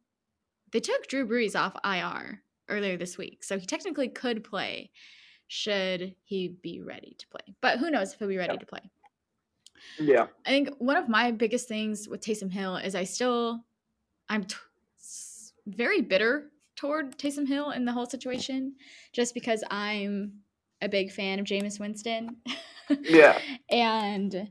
[0.72, 4.90] They took Drew Brees off IR earlier this week, so he technically could play
[5.48, 7.54] should he be ready to play.
[7.60, 8.60] But who knows if he'll be ready Yep.
[8.60, 8.90] to play?
[9.98, 13.64] Yeah, I think one of my biggest things with Taysom Hill is I still,
[14.28, 14.56] I'm t-
[15.66, 18.76] very bitter toward Taysom Hill in the whole situation,
[19.12, 20.34] just because I'm
[20.80, 22.36] a big fan of Jameis Winston.
[23.02, 23.38] Yeah.
[23.70, 24.48] and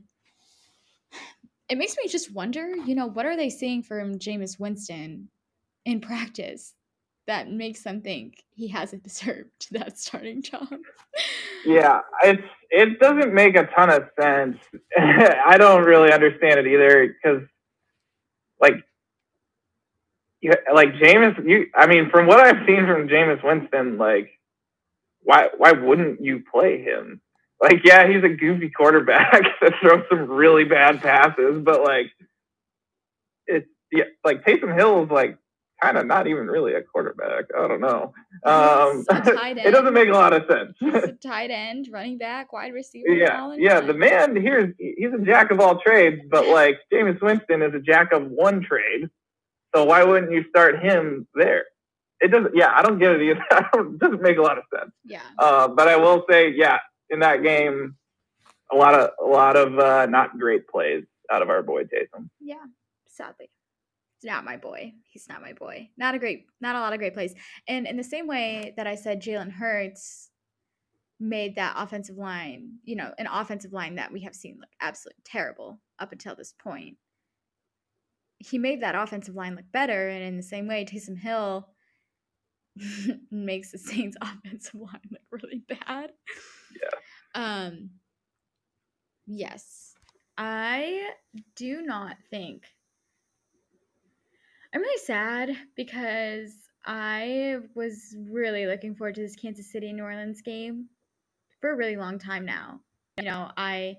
[1.72, 5.30] it makes me just wonder, you know, what are they seeing from Jameis Winston
[5.86, 6.74] in practice
[7.26, 10.68] that makes them think he hasn't deserved that starting job?
[11.64, 14.58] Yeah, it's it doesn't make a ton of sense.
[14.98, 17.48] I don't really understand it either because,
[18.60, 18.74] like,
[20.42, 21.42] you like Jameis.
[21.48, 24.30] You, I mean, from what I've seen from Jameis Winston, like,
[25.22, 27.21] why why wouldn't you play him?
[27.62, 32.06] Like, yeah, he's a goofy quarterback that throws some really bad passes, but like,
[33.46, 35.38] it's yeah, like Taysom Hill is like
[35.82, 37.44] kind of not even really a quarterback.
[37.56, 38.12] I don't know.
[38.44, 40.76] Um, it doesn't make a lot of sense.
[40.78, 43.08] He's a tight end, running back, wide receiver.
[43.08, 43.80] Yeah, yeah.
[43.80, 47.80] The man here, he's a jack of all trades, but like Jameis Winston is a
[47.80, 49.08] jack of one trade.
[49.74, 51.64] So why wouldn't you start him there?
[52.20, 52.54] It doesn't.
[52.54, 53.44] Yeah, I don't get it either.
[53.74, 54.92] it doesn't make a lot of sense.
[55.04, 55.20] Yeah.
[55.38, 56.78] Uh, but I will say, yeah,
[57.12, 57.94] in that game,
[58.72, 62.28] a lot of a lot of uh, not great plays out of our boy Taysom.
[62.40, 62.64] Yeah,
[63.06, 63.50] sadly.
[64.16, 64.92] It's not my boy.
[65.10, 65.90] He's not my boy.
[65.96, 67.34] Not a great, not a lot of great plays.
[67.68, 70.30] And in the same way that I said Jalen Hurts
[71.18, 75.22] made that offensive line, you know, an offensive line that we have seen look absolutely
[75.24, 76.96] terrible up until this point.
[78.38, 80.08] He made that offensive line look better.
[80.08, 81.68] And in the same way, Taysom Hill
[83.30, 86.10] makes the Saints offensive line look really bad.
[86.80, 86.98] Yeah.
[87.34, 87.90] Um
[89.26, 89.94] yes.
[90.38, 91.10] I
[91.56, 92.64] do not think
[94.74, 96.52] I'm really sad because
[96.84, 100.88] I was really looking forward to this Kansas City New Orleans game
[101.60, 102.80] for a really long time now.
[103.18, 103.98] You know, I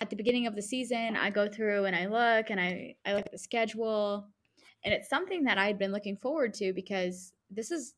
[0.00, 3.14] at the beginning of the season, I go through and I look and I I
[3.14, 4.26] look at the schedule
[4.84, 7.94] and it's something that I'd been looking forward to because this is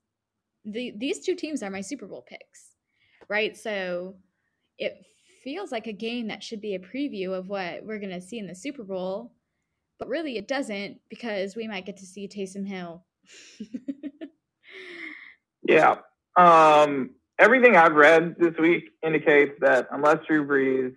[0.64, 2.71] the these two teams are my Super Bowl picks.
[3.32, 3.56] Right?
[3.56, 4.16] So
[4.76, 5.06] it
[5.42, 8.38] feels like a game that should be a preview of what we're going to see
[8.38, 9.32] in the Super Bowl,
[9.98, 13.06] but really it doesn't because we might get to see Taysom Hill.
[15.66, 15.94] yeah.
[16.36, 20.92] Um, everything I've read this week indicates that unless Drew Brees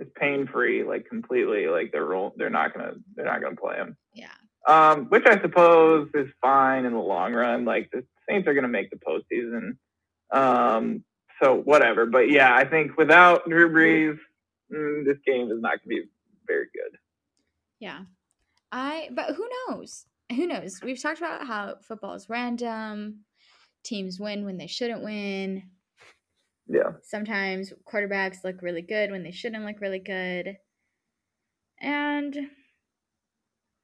[0.00, 3.76] is pain free, like completely, like they're roll, they're not gonna they're not gonna play
[3.76, 3.96] him.
[4.12, 4.26] Yeah.
[4.66, 7.64] Um, which I suppose is fine in the long run.
[7.64, 9.76] Like the Saints are gonna make the postseason.
[10.32, 11.04] Um,
[11.42, 12.06] so whatever.
[12.06, 14.18] But yeah, I think without Drew Brees,
[14.72, 16.02] mm, this game is not going to be
[16.46, 16.98] very good.
[17.80, 18.00] Yeah,
[18.72, 19.08] I.
[19.12, 20.06] But who knows?
[20.34, 20.80] Who knows?
[20.82, 23.24] We've talked about how football is random.
[23.84, 25.62] Teams win when they shouldn't win.
[26.66, 26.92] Yeah.
[27.02, 30.56] Sometimes quarterbacks look really good when they shouldn't look really good.
[31.80, 32.36] And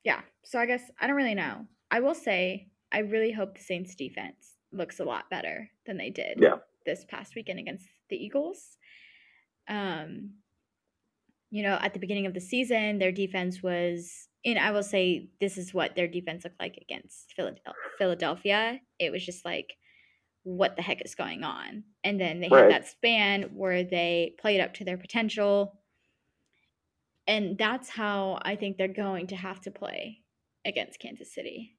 [0.03, 1.67] yeah, so I guess I don't really know.
[1.91, 6.11] I will say I really hope the Saints defense looks a lot better than they
[6.11, 6.39] did.
[6.41, 8.77] Yeah this past weekend against the Eagles.
[9.69, 10.35] Um,
[11.51, 15.29] you know, at the beginning of the season, their defense was, and I will say
[15.41, 17.35] this is what their defense looked like against
[17.99, 18.81] Philadelphia.
[18.99, 19.75] It was just like,
[20.43, 21.85] what the heck is going on?
[22.03, 22.65] And then they right.
[22.65, 25.81] had that span where they played up to their potential.
[27.27, 30.19] And that's how I think they're going to have to play
[30.67, 31.77] against Kansas City.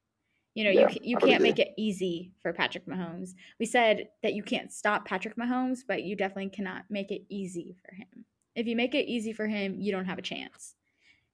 [0.56, 3.34] You know, yeah, you you can't make it easy for Patrick Mahomes.
[3.60, 7.76] We said that you can't stop Patrick Mahomes, but you definitely cannot make it easy
[7.84, 8.24] for him.
[8.54, 10.74] If you make it easy for him, you don't have a chance.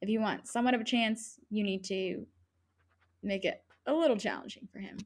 [0.01, 2.27] If you want somewhat of a chance, you need to
[3.23, 4.99] make it a little challenging for him.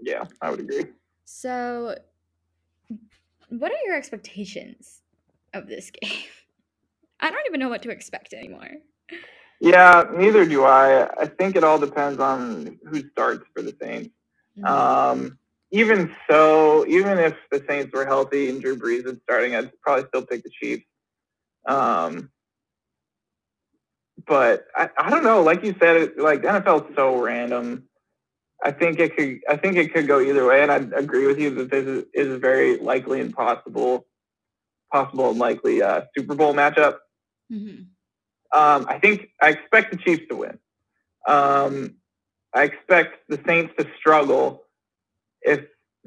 [0.00, 0.84] Yeah, I would agree.
[1.24, 1.96] So,
[3.48, 5.02] what are your expectations
[5.54, 6.22] of this game?
[7.18, 8.70] I don't even know what to expect anymore.
[9.60, 11.06] Yeah, neither do I.
[11.20, 14.10] I think it all depends on who starts for the Saints.
[14.58, 14.64] Mm-hmm.
[14.64, 15.38] Um,
[15.70, 20.06] even so, even if the Saints were healthy and Drew Brees is starting, I'd probably
[20.08, 20.84] still pick the Chiefs.
[21.66, 22.30] Um,
[24.26, 25.42] but I, I don't know.
[25.42, 27.84] Like you said, it, like the NFL is so random.
[28.64, 29.40] I think it could.
[29.48, 32.04] I think it could go either way, and I agree with you that this is,
[32.14, 34.06] is a very likely and possible,
[34.92, 36.96] possible and likely uh, Super Bowl matchup.
[37.52, 37.82] Mm-hmm.
[38.52, 40.58] Um, I think I expect the Chiefs to win.
[41.26, 41.94] Um,
[42.52, 44.64] I expect the Saints to struggle
[45.42, 45.60] if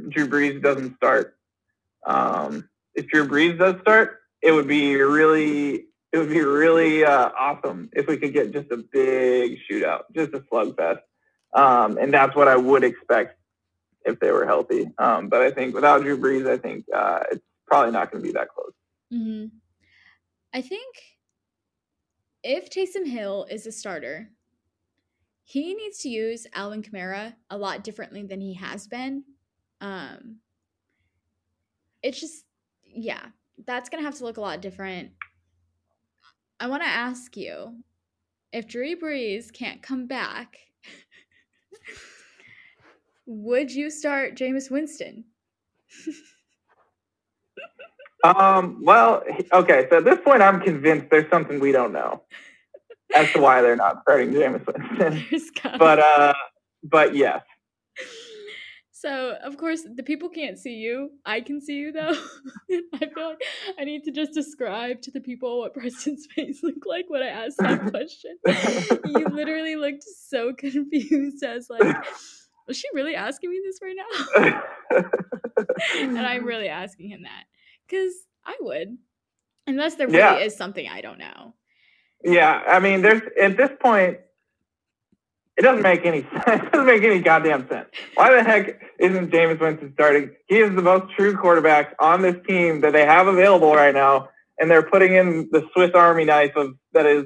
[0.09, 1.37] Drew Brees doesn't start.
[2.05, 7.31] Um, if Drew Brees does start, it would be really it would be really uh,
[7.37, 10.99] awesome if we could get just a big shootout, just a slugfest,
[11.53, 13.39] um, and that's what I would expect
[14.05, 14.91] if they were healthy.
[14.97, 18.27] Um, but I think without Drew Brees, I think uh, it's probably not going to
[18.27, 18.73] be that close.
[19.11, 19.47] Mm-hmm.
[20.53, 20.95] I think
[22.43, 24.29] if Taysom Hill is a starter,
[25.45, 29.23] he needs to use Alvin Kamara a lot differently than he has been.
[29.81, 30.37] Um,
[32.01, 32.45] it's just,
[32.83, 33.25] yeah,
[33.65, 35.11] that's going to have to look a lot different.
[36.59, 37.75] I want to ask you
[38.51, 40.57] if Drew Brees can't come back,
[43.25, 45.25] would you start Jameis Winston?
[48.23, 49.87] Um, well, okay.
[49.89, 52.21] So at this point, I'm convinced there's something we don't know
[53.15, 55.77] as to why they're not starting Jameis Winston.
[55.77, 56.33] but uh,
[56.83, 57.41] but yes.
[58.91, 61.09] So of course the people can't see you.
[61.25, 62.15] I can see you though.
[62.93, 63.41] I feel like
[63.77, 67.27] I need to just describe to the people what Preston's face looked like when I
[67.27, 68.37] asked that question.
[69.05, 71.97] you literally looked so confused as like,
[72.65, 73.97] was she really asking me this right
[74.93, 75.03] now?
[75.97, 77.43] and I'm really asking him that.
[77.93, 78.13] Because
[78.43, 78.97] I would,
[79.67, 80.37] unless there really yeah.
[80.37, 81.53] is something I don't know.
[82.23, 84.17] Yeah, I mean, there's at this point,
[85.57, 86.63] it doesn't make any sense.
[86.63, 87.89] It doesn't make any goddamn sense.
[88.15, 90.31] Why the heck isn't Jameis Winston starting?
[90.47, 94.29] He is the most true quarterback on this team that they have available right now,
[94.57, 97.25] and they're putting in the Swiss Army knife of that is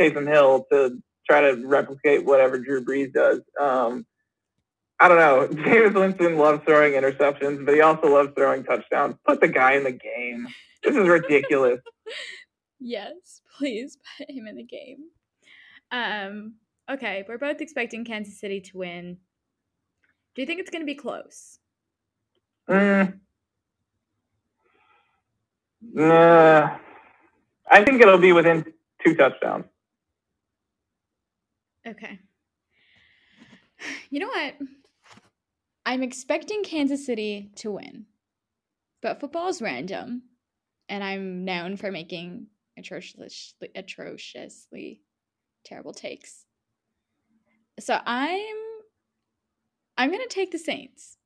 [0.00, 1.00] Taysom Hill to
[1.30, 3.40] try to replicate whatever Drew Brees does.
[3.60, 4.04] Um,
[5.00, 5.48] I don't know.
[5.62, 9.16] Jameis Winston loves throwing interceptions, but he also loves throwing touchdowns.
[9.24, 10.48] Put the guy in the game.
[10.82, 11.80] This is ridiculous.
[12.80, 15.04] yes, please put him in the game.
[15.90, 16.54] Um,
[16.90, 19.18] okay, we're both expecting Kansas City to win.
[20.34, 21.58] Do you think it's going to be close?
[22.68, 23.18] Mm.
[25.94, 26.76] Nah.
[27.70, 28.64] I think it'll be within
[29.04, 29.64] two touchdowns.
[31.86, 32.18] Okay.
[34.10, 34.54] You know what?
[35.88, 38.04] I'm expecting Kansas City to win,
[39.00, 40.20] but football is random,
[40.86, 45.00] and I'm known for making atrociously, atrociously
[45.64, 46.44] terrible takes.
[47.80, 48.56] So I'm
[49.96, 51.16] I'm gonna take the Saints.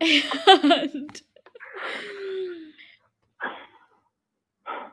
[0.00, 1.20] And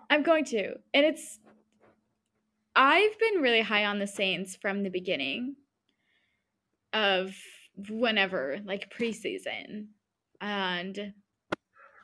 [0.09, 0.73] I'm going to.
[0.91, 1.37] And it's
[2.75, 5.55] I've been really high on the Saints from the beginning
[6.93, 7.35] of
[7.89, 9.87] whenever, like preseason.
[10.41, 11.13] And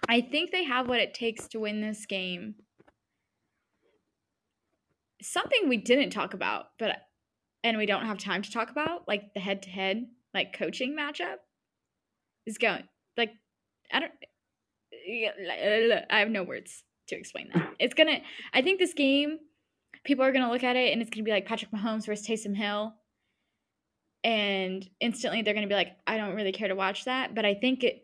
[0.08, 2.56] I think they have what it takes to win this game.
[5.22, 6.98] Something we didn't talk about, but
[7.64, 10.96] and we don't have time to talk about, like the head to head, like coaching
[10.96, 11.38] matchup,
[12.46, 12.84] is going
[13.18, 13.32] like
[13.92, 14.12] I don't.
[16.12, 17.74] I have no words to explain that.
[17.80, 18.20] It's gonna.
[18.54, 19.40] I think this game,
[20.04, 22.56] people are gonna look at it and it's gonna be like Patrick Mahomes versus Taysom
[22.56, 22.94] Hill,
[24.26, 27.34] and instantly they're gonna be like, I don't really care to watch that.
[27.36, 28.02] But I think it.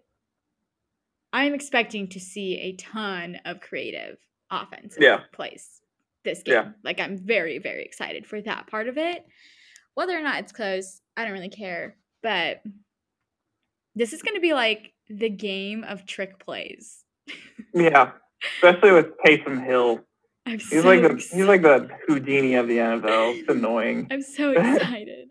[1.33, 4.17] I'm expecting to see a ton of creative
[4.51, 5.21] offense Yeah.
[5.33, 5.81] plays
[6.23, 6.53] this game.
[6.53, 6.69] Yeah.
[6.83, 9.25] Like I'm very very excited for that part of it.
[9.95, 11.97] Whether or not it's close, I don't really care.
[12.23, 12.61] But
[13.95, 17.03] this is going to be like the game of trick plays.
[17.73, 18.11] Yeah,
[18.57, 20.01] especially with Taysom Hill.
[20.45, 23.39] I'm He's so like the ex- he's like the Houdini of the NFL.
[23.39, 24.07] It's annoying.
[24.11, 25.29] I'm so excited.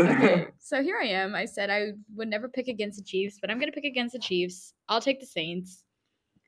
[0.00, 1.34] Okay, so here I am.
[1.34, 4.12] I said I would never pick against the Chiefs, but I'm going to pick against
[4.12, 4.74] the Chiefs.
[4.88, 5.84] I'll take the Saints,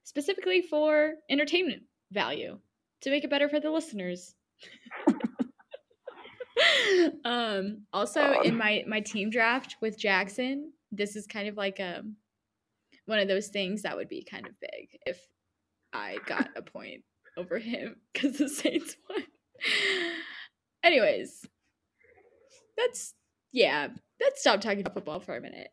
[0.04, 2.58] specifically for entertainment value
[3.02, 4.34] to make it better for the listeners.
[7.24, 12.16] um, also, in my my team draft with Jackson, this is kind of like um
[13.06, 15.18] one of those things that would be kind of big if
[15.92, 17.02] I got a point
[17.36, 19.24] over him because the Saints won.
[20.84, 21.46] Anyways,
[22.78, 23.14] let's
[23.52, 23.88] yeah,
[24.20, 25.68] let's stop talking about football for a minute.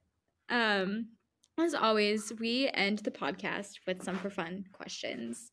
[0.50, 1.08] Um,
[1.58, 5.52] as always, we end the podcast with some for fun questions.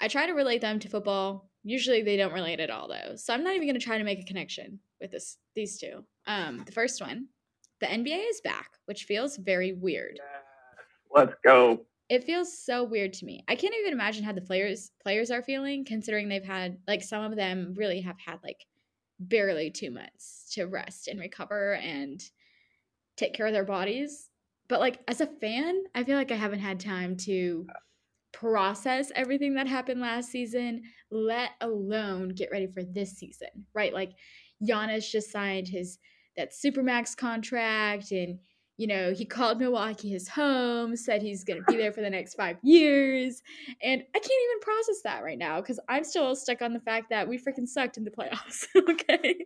[0.00, 1.50] I try to relate them to football.
[1.62, 3.16] Usually they don't relate at all though.
[3.16, 6.04] So I'm not even gonna try to make a connection with this these two.
[6.26, 7.28] Um, the first one,
[7.80, 10.18] the NBA is back, which feels very weird.
[11.14, 11.86] Let's go.
[12.08, 13.44] It feels so weird to me.
[13.48, 17.22] I can't even imagine how the players players are feeling, considering they've had like some
[17.22, 18.66] of them really have had like
[19.18, 22.22] barely two months to rest and recover and
[23.16, 24.30] take care of their bodies.
[24.68, 27.66] But like as a fan, I feel like I haven't had time to
[28.32, 33.48] process everything that happened last season, let alone get ready for this season.
[33.74, 33.92] Right?
[33.92, 34.12] Like
[34.62, 35.98] Giannis just signed his
[36.36, 38.38] that supermax contract and
[38.76, 42.10] you know, he called Milwaukee his home, said he's going to be there for the
[42.10, 43.40] next five years.
[43.82, 47.10] And I can't even process that right now because I'm still stuck on the fact
[47.10, 48.66] that we freaking sucked in the playoffs.
[48.76, 49.36] okay.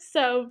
[0.00, 0.50] So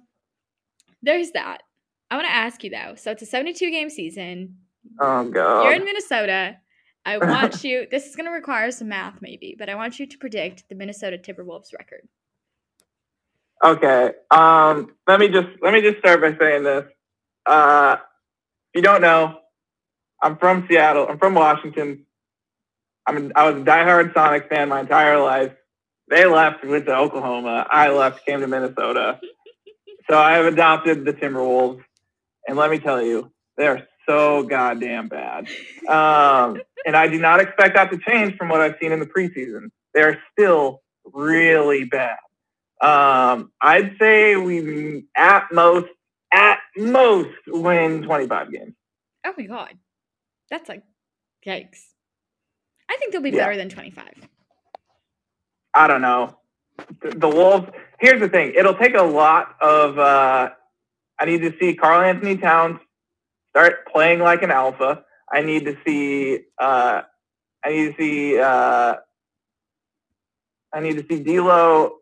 [1.02, 1.64] there's that.
[2.12, 2.94] I want to ask you though.
[2.96, 4.58] So it's a 72 game season.
[5.00, 5.64] Oh god.
[5.64, 6.58] You're in Minnesota.
[7.04, 10.06] I want you, this is going to require some math maybe, but I want you
[10.06, 12.08] to predict the Minnesota Timberwolves record.
[13.66, 14.12] Okay.
[14.30, 16.86] Um, let me just let me just start by saying this.
[17.48, 17.98] Uh,
[18.74, 19.40] if you don't know,
[20.22, 21.08] I'm from Seattle.
[21.10, 22.06] I'm from Washington.
[23.08, 25.54] I'm I was a diehard Sonic fan my entire life.
[26.10, 27.66] They left, went to Oklahoma.
[27.70, 29.20] I left, came to Minnesota.
[30.10, 31.84] So I have adopted the Timberwolves,
[32.48, 35.48] and let me tell you, they are so goddamn bad.
[35.88, 39.06] Um, and I do not expect that to change from what I've seen in the
[39.06, 39.70] preseason.
[39.94, 40.82] They are still
[41.14, 42.18] really bad.
[42.82, 45.88] Um, I'd say we at most
[46.34, 48.74] at most win 25 games.
[49.26, 49.74] Oh my God.
[50.50, 50.84] That's like,
[51.46, 51.80] yikes.
[52.90, 53.46] I think they'll be Yeah.
[53.46, 54.06] better than 25.
[55.74, 56.38] I don't know.
[57.02, 57.68] The, the Wolves.
[58.00, 58.54] Here's the thing.
[58.56, 59.98] It'll take a lot of.
[60.00, 60.50] Uh,
[61.20, 62.80] I need to see Karl-Anthony Towns
[63.50, 65.04] start playing like an alpha.
[65.32, 66.42] I need to see.
[66.60, 67.02] Uh,
[67.66, 68.40] I need to see.
[68.40, 68.96] Uh,
[70.74, 71.98] I need to see D'Lo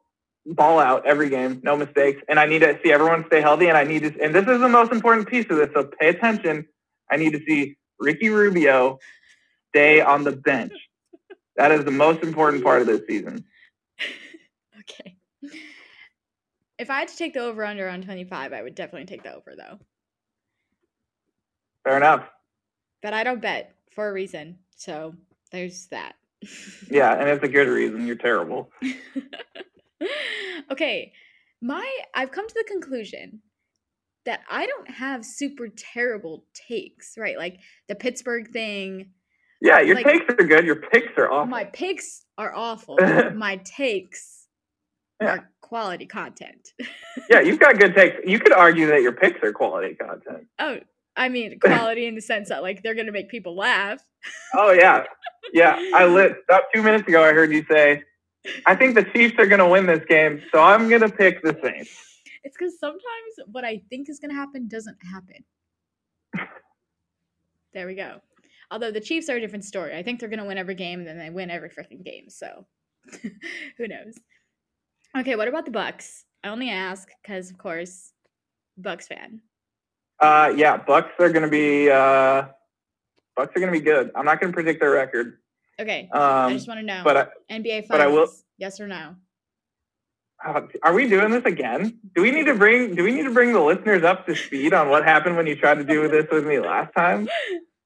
[0.46, 3.68] ball out every game, no mistakes, and I need to see everyone stay healthy.
[3.68, 4.22] And I need to.
[4.22, 5.70] And this is the most important piece of this.
[5.74, 6.68] So pay attention.
[7.10, 9.00] I need to see Ricky Rubio
[9.70, 10.74] stay on the bench.
[11.56, 13.46] That is the most important part of this season.
[14.80, 15.16] okay.
[16.78, 19.34] If I had to take the over under on 25, I would definitely take the
[19.34, 19.80] over though.
[21.84, 22.28] Fair enough.
[23.02, 24.58] But I don't bet for a reason.
[24.76, 25.16] So
[25.52, 26.16] there's that.
[26.92, 28.06] Yeah, and it's a good reason.
[28.06, 28.70] You're terrible.
[30.72, 31.12] okay.
[31.62, 33.42] My I've come to the conclusion
[34.26, 37.38] that I don't have super terrible takes, right?
[37.38, 39.12] Like the Pittsburgh thing.
[39.62, 40.66] Yeah, uh, your Like- takes are good.
[40.66, 41.48] Your picks are awful.
[41.50, 42.98] My picks are awful.
[43.36, 44.48] My takes
[45.22, 45.28] Yeah.
[45.30, 46.70] are quality content.
[47.30, 48.18] Yeah, you've got good takes.
[48.26, 50.46] You could argue that your picks are quality content.
[50.60, 50.80] oh,
[51.16, 54.04] I mean quality in the sense that like they're gonna make people laugh.
[54.54, 55.06] Oh yeah,
[55.54, 55.76] yeah.
[55.96, 57.24] I lit about two minutes ago.
[57.24, 58.04] I heard you say,
[58.66, 61.42] "I think the Chiefs are going to win this game, so I'm going to pick
[61.44, 62.06] the Saints."
[62.46, 63.02] It's because sometimes
[63.52, 65.44] what I think is gonna happen doesn't happen.
[67.74, 68.22] there we go.
[68.70, 69.98] Although the Chiefs are a different story.
[69.98, 72.30] I think they're gonna win every game and then they win every freaking game.
[72.30, 72.68] So
[73.78, 74.20] who knows?
[75.18, 76.26] Okay, what about the Bucks?
[76.44, 78.14] I only ask because, of course,
[78.78, 79.42] Bucks fan.
[80.20, 82.44] Uh, yeah, Bucks are going to be uh,
[83.36, 84.12] Bucks are going to be good.
[84.16, 85.40] I'm not going to predict their record,
[85.80, 87.02] Okay, I um, just want to know.
[87.04, 87.90] but I, NBA finals.
[87.90, 89.16] but I will- Yes or no?
[90.46, 92.00] uh, are we doing this again?
[92.16, 94.74] Do we need to bring Do we need to bring the listeners up to speed
[94.74, 97.28] on what happened when you tried to do this with me last time?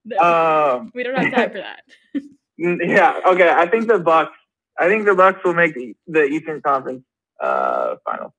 [0.06, 1.82] No, Um, we don't have time for that.
[2.58, 3.20] Yeah.
[3.28, 3.50] Okay.
[3.50, 4.32] I think the Bucks.
[4.80, 7.04] I think the Bucks will make the, the Eastern Conference
[7.42, 8.32] uh, finals.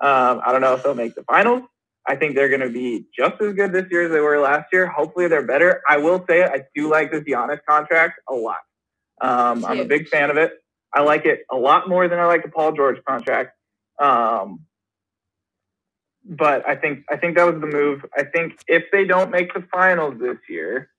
[0.00, 1.62] Um, I don't know if they'll make the finals.
[2.06, 4.66] I think they're going to be just as good this year as they were last
[4.72, 4.86] year.
[4.86, 5.82] Hopefully, they're better.
[5.88, 8.58] I will say I do like this Giannis contract a lot.
[9.24, 10.52] Um, I'm a big fan of it.
[10.92, 13.56] I like it a lot more than I like the Paul George contract.
[14.00, 14.60] Um,
[16.24, 18.04] but I think I think that was the move.
[18.16, 20.90] I think if they don't make the finals this year,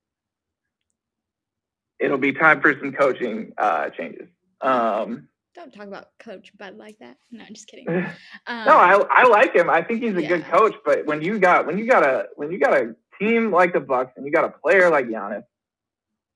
[2.00, 4.28] it'll be time for some coaching uh, changes.
[4.62, 7.18] Um, Don't talk about Coach Bud like that.
[7.32, 7.86] No, I'm just kidding.
[7.90, 8.12] no, Um,
[8.48, 9.70] I I like him.
[9.70, 10.76] I think he's a good coach.
[10.86, 13.80] But when you got when you got a when you got a team like the
[13.80, 15.44] Bucks and you got a player like Giannis,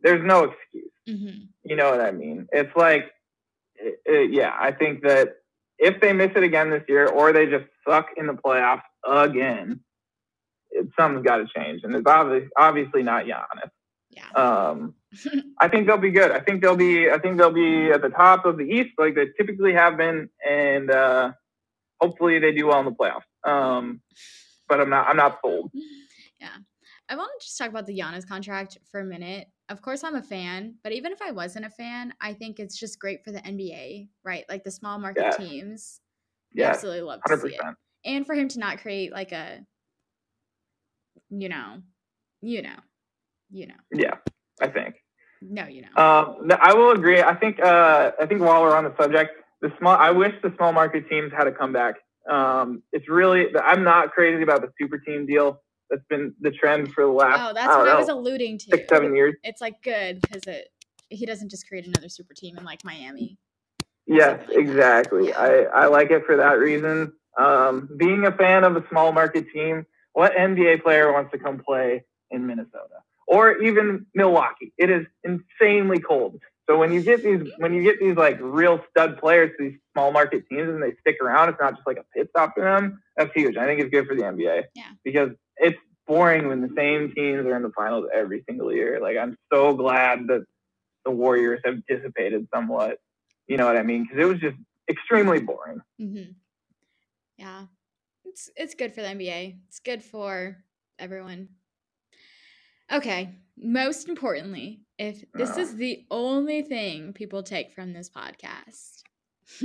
[0.02, 0.92] there's no excuse.
[1.10, 1.48] Mhm.
[1.64, 2.48] You know what I mean?
[2.52, 3.12] It's like,
[3.76, 5.36] it, it- yeah, I think that
[5.78, 9.80] if they miss it again this year or they just suck in the playoffs again,
[10.72, 11.82] it, something's got to change.
[11.84, 13.72] And it's obviously, obviously not Giannis.
[14.12, 14.30] Yeah.
[14.36, 14.96] Um,
[15.60, 16.32] I think they'll be good.
[16.32, 17.10] I think they'll be.
[17.10, 20.30] I think they'll be at the top of the East like they typically have been,
[20.48, 21.32] and uh,
[22.02, 23.22] hopefully they do well in the playoffs.
[23.50, 24.02] Um,
[24.68, 25.08] but I'm not.
[25.08, 25.72] I'm not sold.
[26.42, 26.56] Yeah.
[27.10, 29.48] I want to just talk about the Giannis contract for a minute.
[29.70, 32.78] Of course, I'm a fan, but even if I wasn't a fan, I think it's
[32.78, 34.44] just great for the NBA, right?
[34.50, 36.02] Like the small market teams.
[36.54, 37.62] Yeah, absolutely love to hundred see it.
[38.04, 39.60] And for him to not create like a,
[41.30, 41.84] you know,
[42.42, 42.78] you know,
[43.52, 44.16] you know, Yeah,
[44.60, 44.96] I think.
[45.42, 46.02] no, you know.
[46.02, 47.22] Um, no, I will agree.
[47.22, 47.60] I think.
[47.60, 49.96] Uh, I think while we're on the subject, the small.
[49.96, 51.96] I wish the small market teams had a comeback.
[52.28, 53.46] Um, it's really.
[53.64, 55.62] I'm not crazy about the super team deal.
[55.90, 57.40] That's been the trend for the last.
[57.40, 58.66] oh, I that's don't what I was alluding to.
[58.72, 59.36] six, seven years.
[59.44, 60.70] It's like good because it
[61.10, 63.38] he doesn't just create another super team in like Miami.
[64.06, 65.30] Yes, like exactly.
[65.30, 65.40] Yeah.
[65.40, 67.14] I, I like it for that reason.
[67.38, 71.60] Um, being a fan of a small market team, what NBA player wants to come
[71.60, 74.74] play in Minnesota or even Milwaukee?
[74.78, 76.40] It is insanely cold.
[76.70, 79.80] So when you get these when you get these like real stud players to these
[79.94, 82.64] small market teams and they stick around, it's not just like a pit stop for
[82.64, 83.02] them.
[83.18, 83.58] That's huge.
[83.58, 84.66] I think it's good for the NBA.
[84.76, 84.84] Yeah.
[85.04, 85.30] Because
[85.60, 89.00] it's boring when the same teams are in the finals every single year.
[89.02, 90.46] Like I'm so glad that
[91.06, 92.98] the Warriors have dissipated somewhat.
[93.48, 94.04] You know what I mean?
[94.04, 94.58] Because it was just
[94.90, 95.82] extremely boring.
[96.00, 96.32] hmm
[97.38, 97.66] Yeah,
[98.26, 99.60] it's it's good for the NBA.
[99.68, 100.58] It's good for
[100.98, 101.50] everyone.
[102.92, 105.62] Okay, most importantly, if this Oh.
[105.62, 109.04] is the only thing people take from this podcast,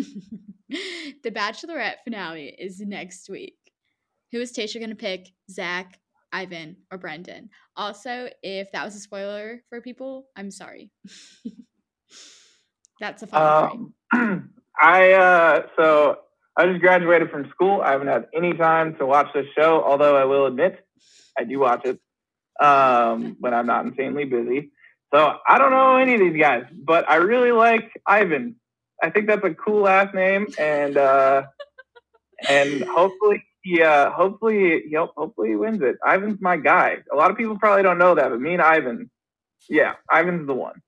[0.68, 3.63] the Bachelorette finale is next week.
[4.34, 5.28] Who is Tayshia going to pick?
[5.48, 6.00] Zach,
[6.32, 7.50] Ivan, or Brendan?
[7.76, 10.90] Also, if that was a spoiler for people, I'm sorry.
[13.00, 13.92] That's a fun.
[14.12, 14.50] Um,
[14.82, 16.18] I uh, so
[16.56, 17.80] I just graduated from school.
[17.80, 20.84] I haven't had any time to watch this show, although I will admit
[21.38, 22.00] I do watch it
[22.60, 24.72] um, when I'm not insanely busy.
[25.14, 28.56] So I don't know any of these guys, but I really like Ivan.
[29.00, 31.44] I think that's a cool last name, and uh,
[32.48, 35.96] and hopefully he uh, hopefully he hopefully he wins it.
[36.06, 36.98] Ivan's my guy.
[37.10, 39.10] A lot of people probably don't know that, but me and Ivan,
[39.68, 40.82] yeah, Ivan's the one.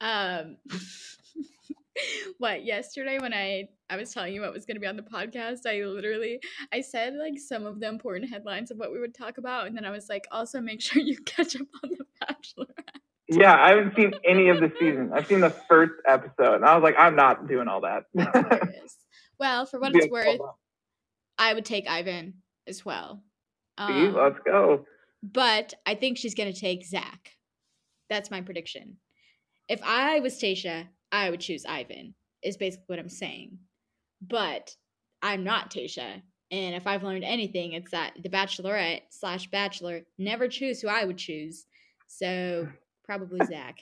[0.00, 0.56] Um,
[2.38, 5.02] what yesterday when I I was telling you what was going to be on the
[5.02, 6.38] podcast, I literally
[6.72, 9.76] I said like some of the important headlines of what we would talk about, and
[9.76, 12.66] then I was like, also make sure you catch up on the Bachelor.
[13.26, 15.10] Yeah, I haven't seen any of the season.
[15.12, 18.04] I've seen the first episode, and I was like, I'm not doing all that.
[19.38, 20.38] Well, for what it's worth,
[21.38, 23.22] I would take Ivan as well.
[23.78, 24.84] See, Um, let's go.
[25.22, 27.30] but I think she's going to take Zach.
[28.08, 28.98] That's my prediction.
[29.68, 33.58] If I was Tayshia, I would choose Ivan, is basically what I'm saying.
[34.20, 34.74] But
[35.22, 36.22] I'm not Tayshia.
[36.50, 41.04] And if I've learned anything, it's that the bachelorette slash bachelor never choose who I
[41.04, 41.64] would choose.
[42.06, 42.68] So
[43.04, 43.78] probably Zach.